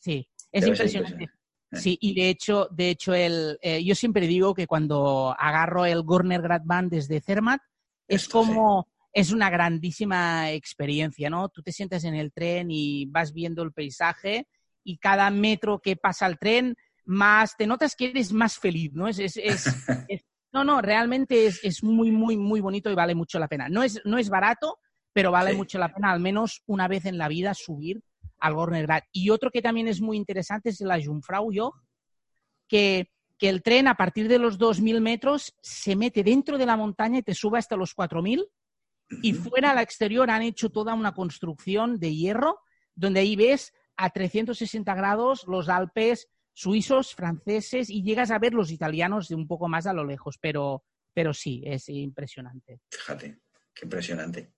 Sí. 0.00 0.28
Es 0.52 0.66
impresionante. 0.66 1.28
Sí, 1.72 1.98
y 2.00 2.14
de 2.14 2.28
hecho, 2.28 2.68
de 2.70 2.90
hecho 2.90 3.14
el, 3.14 3.58
eh, 3.60 3.82
yo 3.82 3.96
siempre 3.96 4.28
digo 4.28 4.54
que 4.54 4.68
cuando 4.68 5.34
agarro 5.36 5.84
el 5.86 6.02
Gorner 6.02 6.40
Grad 6.40 6.62
Band 6.64 6.92
desde 6.92 7.20
Zermatt, 7.20 7.60
es 8.06 8.28
como, 8.28 8.88
es 9.12 9.32
una 9.32 9.50
grandísima 9.50 10.52
experiencia, 10.52 11.30
¿no? 11.30 11.48
Tú 11.48 11.62
te 11.62 11.72
sientas 11.72 12.04
en 12.04 12.14
el 12.14 12.32
tren 12.32 12.70
y 12.70 13.06
vas 13.06 13.32
viendo 13.32 13.62
el 13.62 13.72
paisaje 13.72 14.46
y 14.84 14.98
cada 14.98 15.30
metro 15.30 15.80
que 15.80 15.96
pasa 15.96 16.26
el 16.26 16.38
tren, 16.38 16.76
más 17.04 17.56
te 17.56 17.66
notas 17.66 17.94
que 17.94 18.06
eres 18.06 18.32
más 18.32 18.58
feliz, 18.58 18.92
¿no? 18.92 19.08
Es, 19.08 19.18
es, 19.18 19.36
es, 19.36 19.64
no, 20.52 20.64
no, 20.64 20.80
realmente 20.80 21.46
es, 21.46 21.82
muy, 21.82 22.10
muy, 22.10 22.36
muy 22.36 22.60
bonito 22.60 22.90
y 22.90 22.94
vale 22.94 23.14
mucho 23.14 23.38
la 23.38 23.48
pena. 23.48 23.68
No 23.68 23.82
es, 23.82 24.00
no 24.04 24.18
es 24.18 24.28
barato, 24.28 24.78
pero 25.12 25.30
vale 25.30 25.54
mucho 25.54 25.78
la 25.78 25.92
pena 25.92 26.10
al 26.10 26.20
menos 26.20 26.62
una 26.66 26.88
vez 26.88 27.04
en 27.06 27.18
la 27.18 27.28
vida 27.28 27.54
subir 27.54 28.02
al 28.38 28.54
Gornergrad. 28.54 29.02
Y 29.12 29.30
otro 29.30 29.50
que 29.50 29.62
también 29.62 29.88
es 29.88 30.00
muy 30.00 30.16
interesante 30.16 30.70
es 30.70 30.80
la 30.80 31.02
Jungfrau 31.02 31.50
Joch, 31.54 31.76
que, 32.68 33.10
que 33.38 33.48
el 33.48 33.62
tren 33.62 33.88
a 33.88 33.96
partir 33.96 34.28
de 34.28 34.38
los 34.38 34.58
2.000 34.58 35.00
metros 35.00 35.54
se 35.60 35.96
mete 35.96 36.22
dentro 36.22 36.58
de 36.58 36.66
la 36.66 36.76
montaña 36.76 37.18
y 37.18 37.22
te 37.22 37.34
sube 37.34 37.58
hasta 37.58 37.76
los 37.76 37.94
4.000 37.96 38.44
y 39.22 39.32
fuera 39.34 39.70
al 39.70 39.78
exterior 39.78 40.30
han 40.30 40.42
hecho 40.42 40.70
toda 40.70 40.94
una 40.94 41.14
construcción 41.14 41.98
de 41.98 42.14
hierro 42.14 42.60
donde 42.94 43.20
ahí 43.20 43.36
ves 43.36 43.72
a 43.96 44.10
360 44.10 44.94
grados 44.94 45.44
los 45.46 45.68
Alpes 45.68 46.28
suizos, 46.54 47.14
franceses 47.14 47.90
y 47.90 48.02
llegas 48.02 48.30
a 48.30 48.38
ver 48.38 48.54
los 48.54 48.70
italianos 48.70 49.28
de 49.28 49.34
un 49.34 49.46
poco 49.46 49.68
más 49.68 49.86
a 49.86 49.92
lo 49.92 50.04
lejos, 50.04 50.38
pero, 50.40 50.84
pero 51.12 51.34
sí, 51.34 51.62
es 51.66 51.88
impresionante. 51.88 52.80
Fíjate, 52.90 53.40
qué 53.74 53.84
impresionante. 53.84 54.54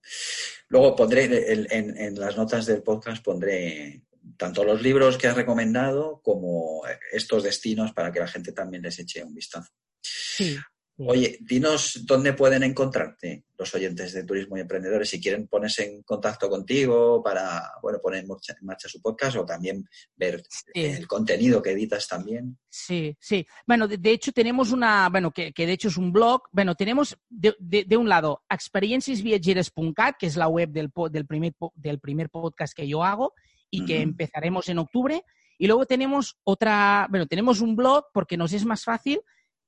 Luego 0.68 0.94
pondré 0.94 1.52
en, 1.52 2.20
las 2.20 2.36
notas 2.36 2.66
del 2.66 2.82
podcast 2.82 3.24
pondré 3.24 4.02
tanto 4.36 4.64
los 4.64 4.82
libros 4.82 5.16
que 5.16 5.28
has 5.28 5.36
recomendado 5.36 6.20
como 6.22 6.82
estos 7.12 7.42
destinos 7.42 7.92
para 7.92 8.12
que 8.12 8.20
la 8.20 8.28
gente 8.28 8.52
también 8.52 8.82
les 8.82 8.98
eche 8.98 9.24
un 9.24 9.34
vistazo. 9.34 9.72
Sí. 10.02 10.56
Oye, 10.98 11.38
dinos 11.42 12.06
dónde 12.06 12.32
pueden 12.32 12.62
encontrarte 12.62 13.44
los 13.58 13.74
oyentes 13.74 14.14
de 14.14 14.24
Turismo 14.24 14.56
y 14.56 14.60
Emprendedores 14.60 15.10
si 15.10 15.20
quieren 15.20 15.46
ponerse 15.46 15.84
en 15.84 16.02
contacto 16.02 16.48
contigo 16.48 17.22
para 17.22 17.70
bueno, 17.82 17.98
poner 18.00 18.24
en 18.24 18.28
marcha 18.62 18.88
su 18.88 19.02
podcast 19.02 19.36
o 19.36 19.44
también 19.44 19.86
ver 20.16 20.42
el 20.72 21.06
contenido 21.06 21.62
que 21.62 21.72
editas 21.72 22.08
también. 22.08 22.58
Sí, 22.70 23.14
sí. 23.20 23.46
Bueno, 23.66 23.86
de, 23.86 24.10
hecho 24.10 24.32
tenemos 24.32 24.72
una, 24.72 25.10
bueno, 25.10 25.32
que, 25.32 25.52
de 25.54 25.72
hecho 25.72 25.88
es 25.88 25.98
un 25.98 26.12
blog. 26.12 26.44
Bueno, 26.50 26.74
tenemos 26.74 27.14
de, 27.28 27.96
un 27.96 28.08
lado 28.08 28.42
experienciasviajeres.cat, 28.48 30.16
que 30.18 30.26
es 30.26 30.36
la 30.36 30.48
web 30.48 30.70
del, 30.70 30.90
del, 31.10 31.26
primer, 31.26 31.52
del 31.74 32.00
primer 32.00 32.30
podcast 32.30 32.74
que 32.74 32.88
yo 32.88 33.04
hago 33.04 33.34
y 33.68 33.84
que 33.84 34.00
empezaremos 34.00 34.70
en 34.70 34.78
octubre. 34.78 35.24
Y 35.58 35.66
luego 35.66 35.84
tenemos 35.84 36.38
otra, 36.44 37.06
bueno, 37.10 37.26
tenemos 37.26 37.60
un 37.60 37.76
blog 37.76 38.06
porque 38.14 38.38
nos 38.38 38.54
es 38.54 38.64
más 38.64 38.84
fácil 38.84 39.20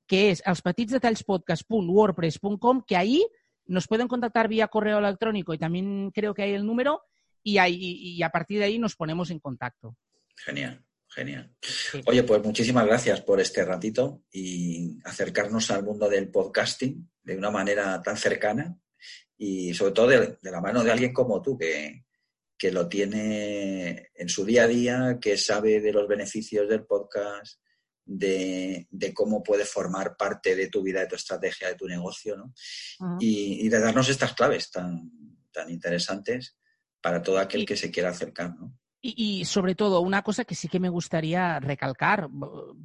que 0.09 0.31
es 0.31 0.43
elspetitsdetallspodcast.wordpress.com, 0.43 2.83
que 2.85 2.97
ahí 2.97 3.25
nos 3.67 3.87
pueden 3.87 4.07
contactar 4.07 4.47
vía 4.47 4.67
correo 4.67 4.97
electrónico 4.97 5.53
y 5.53 5.59
también 5.59 6.09
creo 6.11 6.33
que 6.33 6.41
hay 6.41 6.55
el 6.55 6.65
número 6.65 7.03
y, 7.43 7.59
ahí, 7.59 7.77
y 7.79 8.23
a 8.23 8.31
partir 8.31 8.57
de 8.57 8.65
ahí 8.65 8.79
nos 8.79 8.95
ponemos 8.95 9.29
en 9.29 9.39
contacto. 9.39 9.95
Genial, 10.35 10.83
genial. 11.09 11.53
Oye, 12.07 12.23
pues 12.23 12.43
muchísimas 12.43 12.87
gracias 12.87 13.21
por 13.21 13.39
este 13.39 13.63
ratito 13.63 14.23
y 14.31 14.97
acercarnos 15.05 15.69
al 15.69 15.83
mundo 15.83 16.09
del 16.09 16.31
podcasting 16.31 17.07
de 17.21 17.37
una 17.37 17.51
manera 17.51 18.01
tan 18.01 18.17
cercana 18.17 18.75
y 19.37 19.75
sobre 19.75 19.91
todo 19.91 20.07
de, 20.07 20.39
la 20.41 20.59
mano 20.59 20.83
de 20.83 20.91
alguien 20.91 21.13
como 21.13 21.39
tú 21.39 21.55
que, 21.55 22.03
que 22.57 22.71
lo 22.71 22.89
tiene 22.89 24.09
en 24.15 24.27
su 24.27 24.43
día 24.43 24.63
a 24.63 24.67
día, 24.67 25.19
que 25.21 25.37
sabe 25.37 25.81
de 25.81 25.93
los 25.93 26.07
beneficios 26.07 26.67
del 26.67 26.87
podcast, 26.87 27.59
de, 28.09 29.13
cómo 29.13 29.43
puede 29.43 29.65
formar 29.65 30.17
parte 30.17 30.55
de 30.55 30.67
tu 30.67 30.81
vida, 30.81 31.01
de 31.01 31.07
tu 31.07 31.15
estrategia, 31.15 31.67
de 31.69 31.75
tu 31.75 31.87
negocio, 31.87 32.35
¿no? 32.35 32.53
y, 33.19 33.69
de 33.69 33.79
darnos 33.79 34.09
estas 34.09 34.33
claves 34.33 34.71
tan, 34.71 35.11
tan 35.51 35.69
interesantes 35.69 36.57
para 37.01 37.21
todo 37.21 37.39
aquel 37.39 37.65
que 37.65 37.77
se 37.77 37.91
quiera 37.91 38.09
acercar, 38.09 38.55
¿no? 38.55 38.75
Y, 39.01 39.45
sobre 39.45 39.75
todo, 39.75 40.01
una 40.01 40.23
cosa 40.23 40.43
que 40.43 40.55
sí 40.55 40.67
que 40.67 40.81
me 40.81 40.89
gustaría 40.89 41.61
recalcar, 41.61 42.27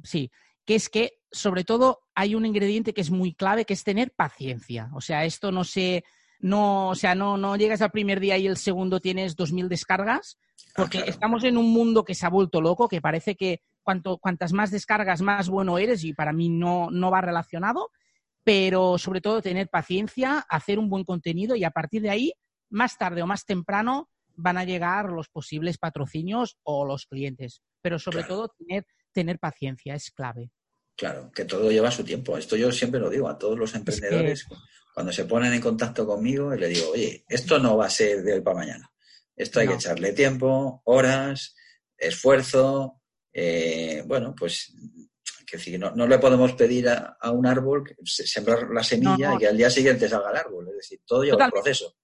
sí, 0.01 0.31
que 0.63 0.75
es 0.75 0.87
que 0.87 1.19
sobre 1.29 1.65
todo 1.65 2.03
hay 2.13 2.35
un 2.35 2.45
ingrediente 2.45 2.93
que 2.93 3.01
es 3.01 3.11
muy 3.11 3.33
clave, 3.33 3.65
que 3.65 3.73
es 3.73 3.83
tener 3.83 4.11
paciencia. 4.11 4.89
O 4.93 5.01
sea, 5.01 5.25
esto 5.25 5.51
no 5.51 5.65
se, 5.65 6.05
no, 6.39 6.87
o 6.91 6.95
sea, 6.95 7.15
no, 7.15 7.35
no 7.35 7.57
llegas 7.57 7.81
al 7.81 7.91
primer 7.91 8.21
día 8.21 8.37
y 8.37 8.47
el 8.47 8.55
segundo 8.55 9.01
tienes 9.01 9.35
2.000 9.35 9.67
descargas, 9.67 10.37
ah, 10.39 10.71
porque 10.77 11.03
estamos 11.05 11.43
en 11.43 11.57
un 11.57 11.73
mundo 11.73 12.05
que 12.05 12.15
se 12.15 12.25
ha 12.25 12.29
vuelto 12.29 12.61
loco, 12.61 12.87
que 12.87 13.01
parece 13.01 13.35
que 13.35 13.61
cuanto, 13.85 14.17
cuantas 14.17 14.51
más 14.51 14.71
descargas, 14.71 15.21
más 15.21 15.47
bueno 15.47 15.77
eres 15.77 16.03
y 16.03 16.13
para 16.13 16.33
mí 16.33 16.49
no, 16.49 16.89
no 16.91 17.11
va 17.11 17.21
relacionado, 17.21 17.91
pero 18.43 18.97
sobre 18.97 19.21
todo 19.21 19.41
tener 19.41 19.69
paciencia, 19.69 20.45
hacer 20.49 20.79
un 20.79 20.89
buen 20.89 21.05
contenido 21.05 21.55
y 21.55 21.63
a 21.63 21.71
partir 21.71 22.01
de 22.01 22.09
ahí, 22.09 22.33
más 22.69 22.97
tarde 22.97 23.21
o 23.21 23.27
más 23.27 23.45
temprano, 23.45 24.09
van 24.35 24.57
a 24.57 24.65
llegar 24.65 25.09
los 25.09 25.29
posibles 25.29 25.77
patrocinios 25.77 26.57
o 26.63 26.83
los 26.83 27.05
clientes. 27.05 27.61
Pero 27.81 27.99
sobre 27.99 28.23
todo 28.23 28.49
tener, 28.49 28.85
tener 29.13 29.39
paciencia 29.39 29.95
es 29.95 30.11
clave. 30.11 30.51
Claro, 30.97 31.31
que 31.31 31.45
todo 31.45 31.71
lleva 31.71 31.91
su 31.91 32.03
tiempo. 32.03 32.37
Esto 32.37 32.55
yo 32.55 32.71
siempre 32.71 32.99
lo 32.99 33.09
digo 33.09 33.29
a 33.29 33.37
todos 33.37 33.57
los 33.57 33.75
emprendedores 33.75 34.47
cuando 34.93 35.11
se 35.11 35.25
ponen 35.25 35.53
en 35.53 35.61
contacto 35.61 36.05
conmigo 36.05 36.53
y 36.53 36.59
le 36.59 36.69
digo, 36.69 36.91
oye, 36.91 37.23
esto 37.27 37.59
no 37.59 37.77
va 37.77 37.87
a 37.87 37.89
ser 37.89 38.23
de 38.23 38.33
hoy 38.33 38.41
para 38.41 38.57
mañana. 38.57 38.91
Esto 39.35 39.59
hay 39.59 39.67
que 39.67 39.73
echarle 39.73 40.13
tiempo, 40.13 40.81
horas, 40.85 41.55
esfuerzo, 41.97 43.01
eh, 43.37 44.01
bueno, 44.07 44.33
pues 44.33 44.73
que 45.45 45.77
no, 45.77 45.91
no, 45.91 46.07
le 46.07 46.19
podemos 46.19 46.53
pedir 46.53 46.87
a, 46.89 47.31
un 47.31 47.45
árbol 47.45 47.83
sembrar 48.03 48.69
la 48.71 48.83
semilla 48.83 49.35
y 49.35 49.37
que 49.37 49.47
al 49.47 49.57
día 49.57 49.69
siguiente 49.69 50.07
salga 50.07 50.31
el 50.31 50.37
árbol. 50.37 50.69
Es 50.69 50.75
decir, 50.75 51.01
todo 51.05 51.23
lleva 51.23 51.45
un 51.45 51.51
proceso. 51.51 51.95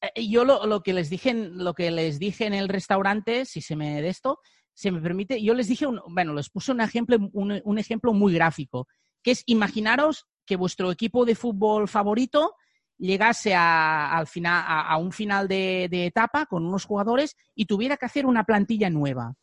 Eh, 0.00 0.28
yo 0.28 0.44
lo, 0.44 0.82
que 0.82 0.92
les 0.92 1.08
dije, 1.08 1.32
lo 1.32 1.74
que 1.74 1.92
les 1.92 2.18
dije 2.18 2.46
en 2.46 2.54
el 2.54 2.68
restaurante, 2.68 3.44
si 3.44 3.60
se 3.60 3.76
me 3.76 4.02
de 4.02 4.08
esto, 4.08 4.40
se 4.74 4.90
me 4.90 5.00
permite, 5.00 5.40
yo 5.40 5.54
les 5.54 5.68
dije, 5.68 5.86
bueno, 6.08 6.34
les 6.34 6.50
puse 6.50 6.72
un 6.72 6.80
ejemplo, 6.80 7.16
un, 7.32 7.78
ejemplo 7.78 8.12
muy 8.12 8.34
gráfico, 8.34 8.88
que 9.22 9.32
es 9.32 9.44
imaginaros 9.46 10.26
que 10.44 10.56
vuestro 10.56 10.90
equipo 10.90 11.24
de 11.24 11.36
fútbol 11.36 11.86
favorito 11.86 12.54
llegase 12.98 13.54
a, 13.54 14.16
al 14.16 14.26
final, 14.26 14.64
a, 14.66 14.96
un 14.96 15.12
final 15.12 15.46
de, 15.46 15.88
etapa 15.92 16.46
con 16.46 16.66
unos 16.66 16.84
jugadores 16.84 17.36
y 17.54 17.66
tuviera 17.66 17.96
que 17.96 18.06
hacer 18.06 18.26
una 18.26 18.44
plantilla 18.44 18.90
nueva. 18.90 19.34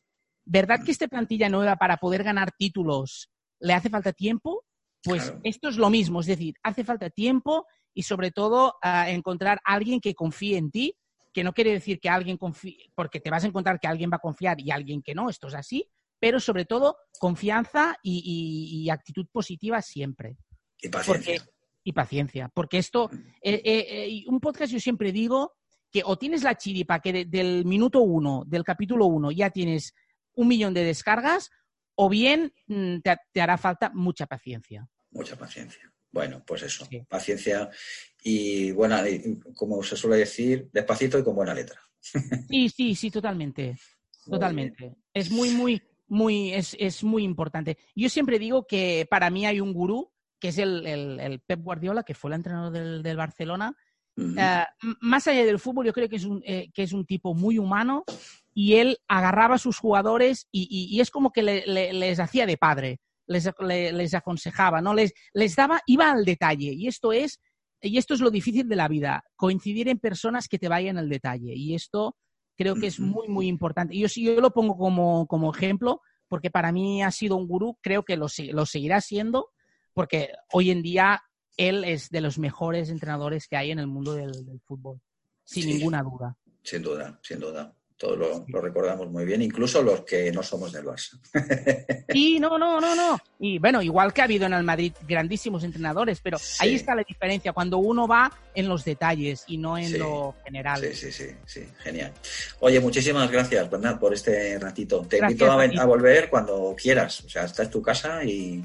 ¿Verdad 0.49 0.79
que 0.83 0.91
esta 0.91 1.07
plantilla 1.07 1.49
nueva 1.49 1.75
para 1.75 1.97
poder 1.97 2.23
ganar 2.23 2.51
títulos 2.57 3.29
le 3.59 3.73
hace 3.73 3.89
falta 3.89 4.13
tiempo? 4.13 4.63
Pues 5.03 5.33
esto 5.43 5.69
es 5.69 5.77
lo 5.77 5.89
mismo, 5.89 6.21
es 6.21 6.25
decir, 6.25 6.55
hace 6.63 6.83
falta 6.83 7.09
tiempo 7.09 7.65
y 7.93 8.03
sobre 8.03 8.31
todo 8.31 8.75
encontrar 9.07 9.59
a 9.63 9.73
alguien 9.73 9.99
que 9.99 10.15
confíe 10.15 10.57
en 10.57 10.71
ti, 10.71 10.95
que 11.33 11.43
no 11.43 11.53
quiere 11.53 11.71
decir 11.71 11.99
que 11.99 12.09
alguien 12.09 12.37
confíe, 12.37 12.91
porque 12.95 13.19
te 13.19 13.29
vas 13.29 13.43
a 13.43 13.47
encontrar 13.47 13.79
que 13.79 13.87
alguien 13.87 14.09
va 14.11 14.17
a 14.17 14.19
confiar 14.19 14.59
y 14.59 14.71
alguien 14.71 15.01
que 15.01 15.13
no, 15.13 15.29
esto 15.29 15.47
es 15.47 15.53
así, 15.53 15.87
pero 16.19 16.39
sobre 16.39 16.65
todo 16.65 16.97
confianza 17.19 17.95
y, 18.01 18.89
actitud 18.89 19.27
positiva 19.31 19.81
siempre. 19.81 20.37
Y 20.81 20.89
paciencia. 20.89 21.45
y 21.83 21.93
paciencia, 21.93 22.49
porque 22.53 22.77
esto, 22.77 23.09
eh, 23.41 23.61
eh, 23.63 23.85
eh, 23.89 24.23
un 24.27 24.39
podcast 24.39 24.71
yo 24.71 24.79
siempre 24.79 25.11
digo 25.11 25.53
que 25.91 26.03
o 26.05 26.17
tienes 26.17 26.43
la 26.43 26.55
chiripa 26.55 26.99
que 26.99 27.25
del 27.25 27.65
minuto 27.65 28.01
uno, 28.01 28.43
del 28.45 28.63
capítulo 28.63 29.05
uno, 29.05 29.31
ya 29.31 29.49
tienes 29.49 29.93
un 30.37 30.47
millón 30.47 30.73
de 30.73 30.85
descargas 30.85 31.49
o 31.95 32.09
bien 32.09 32.53
mm, 32.67 32.99
te, 33.33 33.41
hará 33.41 33.57
falta 33.57 33.91
mucha 33.93 34.27
paciencia. 34.27 34.87
Mucha 35.11 35.35
paciencia. 35.35 35.91
Bueno, 36.11 36.43
pues 36.45 36.63
eso, 36.63 36.87
paciencia 37.09 37.69
y 38.23 38.71
buena, 38.71 39.03
como 39.55 39.83
se 39.83 39.97
suele 39.97 40.17
decir, 40.17 40.69
despacito 40.71 41.19
y 41.19 41.23
con 41.23 41.35
buena 41.35 41.53
letra. 41.53 41.81
Sí, 42.49 42.69
sí, 42.69 42.95
sí, 42.95 43.11
totalmente. 43.11 43.77
Totalmente. 44.25 44.95
Es 45.13 45.29
muy, 45.29 45.49
muy, 45.49 45.81
muy, 46.07 46.53
es, 46.53 47.03
muy 47.03 47.23
importante. 47.23 47.77
Yo 47.95 48.09
siempre 48.09 48.39
digo 48.39 48.65
que 48.65 49.07
para 49.09 49.29
mí 49.29 49.45
hay 49.45 49.59
un 49.59 49.73
gurú, 49.73 50.11
que 50.39 50.49
es 50.49 50.57
el, 50.59 51.41
Pep 51.45 51.61
Guardiola, 51.61 52.03
que 52.03 52.13
fue 52.13 52.29
el 52.29 52.35
entrenador 52.35 52.71
del, 53.01 53.17
Barcelona. 53.17 53.75
Eh, 54.17 54.63
más 55.01 55.27
allá 55.27 55.45
del 55.45 55.59
fútbol, 55.59 55.85
yo 55.85 55.93
creo 55.93 56.09
que 56.09 56.15
es 56.15 56.25
un, 56.25 56.41
eh, 56.45 56.69
que 56.73 56.83
es 56.83 56.93
un 56.93 57.05
tipo 57.05 57.33
muy 57.33 57.57
humano 57.57 58.05
y 58.59 58.73
él 58.77 58.97
agarraba 59.07 59.53
a 59.53 59.59
sus 59.59 59.77
jugadores 59.77 60.47
y, 60.51 60.99
es 60.99 61.11
como 61.11 61.31
que 61.31 61.43
les 61.43 62.19
hacía 62.19 62.47
de 62.47 62.57
padre, 62.57 62.99
les, 63.27 63.51
les 63.59 64.13
aconsejaba, 64.15 64.81
¿no? 64.81 64.95
Les, 64.95 65.13
les 65.31 65.55
daba, 65.55 65.79
iba 65.85 66.09
al 66.09 66.25
detalle. 66.25 66.73
Y 66.73 66.87
esto 66.87 67.11
es, 67.13 67.39
y 67.81 67.99
esto 67.99 68.15
es 68.15 68.19
lo 68.19 68.31
difícil 68.31 68.67
de 68.67 68.75
la 68.75 68.87
vida, 68.87 69.23
coincidir 69.35 69.89
en 69.89 69.99
personas 69.99 70.47
que 70.47 70.57
te 70.57 70.69
vayan 70.69 70.97
al 70.97 71.07
detalle. 71.07 71.53
Y 71.53 71.75
esto 71.75 72.17
creo 72.55 72.73
que 72.73 72.87
es 72.87 72.99
muy, 72.99 73.27
muy 73.27 73.45
importante. 73.45 73.95
Yo, 73.95 74.07
yo 74.07 74.41
lo 74.41 74.49
pongo 74.49 74.75
como, 74.75 75.27
como 75.27 75.53
ejemplo, 75.53 76.01
porque 76.27 76.49
para 76.49 76.71
mí 76.71 77.03
ha 77.03 77.11
sido 77.11 77.35
un 77.35 77.47
gurú, 77.47 77.77
creo 77.79 78.05
que 78.05 78.17
lo, 78.17 78.25
lo 78.53 78.65
seguirá 78.65 79.01
siendo, 79.01 79.51
porque 79.93 80.31
hoy 80.51 80.71
en 80.71 80.81
día 80.81 81.21
él 81.57 81.83
es 81.83 82.09
de 82.09 82.21
los 82.21 82.39
mejores 82.39 82.89
entrenadores 82.89 83.47
que 83.47 83.55
hay 83.55 83.69
en 83.69 83.77
el 83.77 83.85
mundo 83.85 84.15
del, 84.15 84.31
fútbol, 84.65 84.99
sin 85.43 85.67
ninguna 85.67 86.01
duda. 86.01 86.35
Sin 86.63 86.81
duda, 86.81 87.19
sin 87.21 87.39
duda. 87.39 87.77
Todos 87.97 88.45
lo, 88.47 88.61
recordamos 88.61 89.09
muy 89.09 89.25
bien, 89.25 89.41
incluso 89.41 89.81
los 89.81 90.01
que 90.01 90.31
no 90.31 90.43
somos 90.43 90.71
del 90.71 90.85
Barça. 90.85 91.19
Y 92.13 92.39
no, 92.39 92.57
no, 92.57 92.79
no, 92.79 92.95
no. 92.95 93.19
Y 93.39 93.59
bueno, 93.59 93.81
igual 93.81 94.13
que 94.13 94.21
ha 94.21 94.23
habido 94.23 94.45
en 94.45 94.53
el 94.53 94.63
Madrid 94.63 94.93
grandísimos 95.07 95.63
entrenadores, 95.63 96.19
pero 96.21 96.37
ahí 96.59 96.75
está 96.75 96.95
la 96.95 97.03
diferencia, 97.03 97.53
cuando 97.53 97.79
uno 97.79 98.07
va 98.07 98.31
en 98.55 98.69
los 98.69 98.85
detalles 98.85 99.43
y 99.47 99.57
no 99.57 99.77
en 99.77 99.99
lo 99.99 100.35
general. 100.43 100.79
Sí, 100.81 100.93
sí, 100.93 101.11
sí, 101.11 101.35
sí, 101.45 101.67
genial. 101.79 102.13
Oye, 102.59 102.79
muchísimas 102.79 103.29
gracias, 103.29 103.69
Bernat, 103.69 103.99
por 103.99 104.13
este 104.13 104.57
ratito. 104.57 105.05
Te 105.07 105.17
invito 105.17 105.51
a, 105.51 105.85
volver 105.85 106.29
cuando 106.29 106.75
quieras, 106.79 107.21
o 107.25 107.29
sea, 107.29 107.43
esta 107.43 107.63
es 107.63 107.69
tu 107.69 107.81
casa 107.81 108.23
y, 108.23 108.63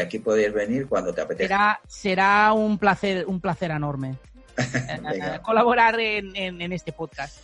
aquí 0.00 0.20
puedes 0.20 0.52
venir 0.52 0.86
cuando 0.86 1.12
te 1.12 1.20
apetezca. 1.20 1.48
Será, 1.48 1.80
será 1.88 2.52
un 2.52 2.78
placer, 2.78 3.26
un 3.26 3.40
placer 3.40 3.72
enorme 3.72 4.16
eh, 4.56 5.40
colaborar 5.42 5.98
en, 5.98 6.36
en 6.36 6.72
este 6.72 6.92
podcast. 6.92 7.38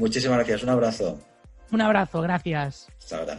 Muchísimas 0.00 0.38
gracias, 0.38 0.62
un 0.62 0.70
abrazo. 0.70 1.18
Un 1.70 1.82
abrazo, 1.82 2.22
gracias. 2.22 2.88
Hasta 2.98 3.18
ahora. 3.18 3.38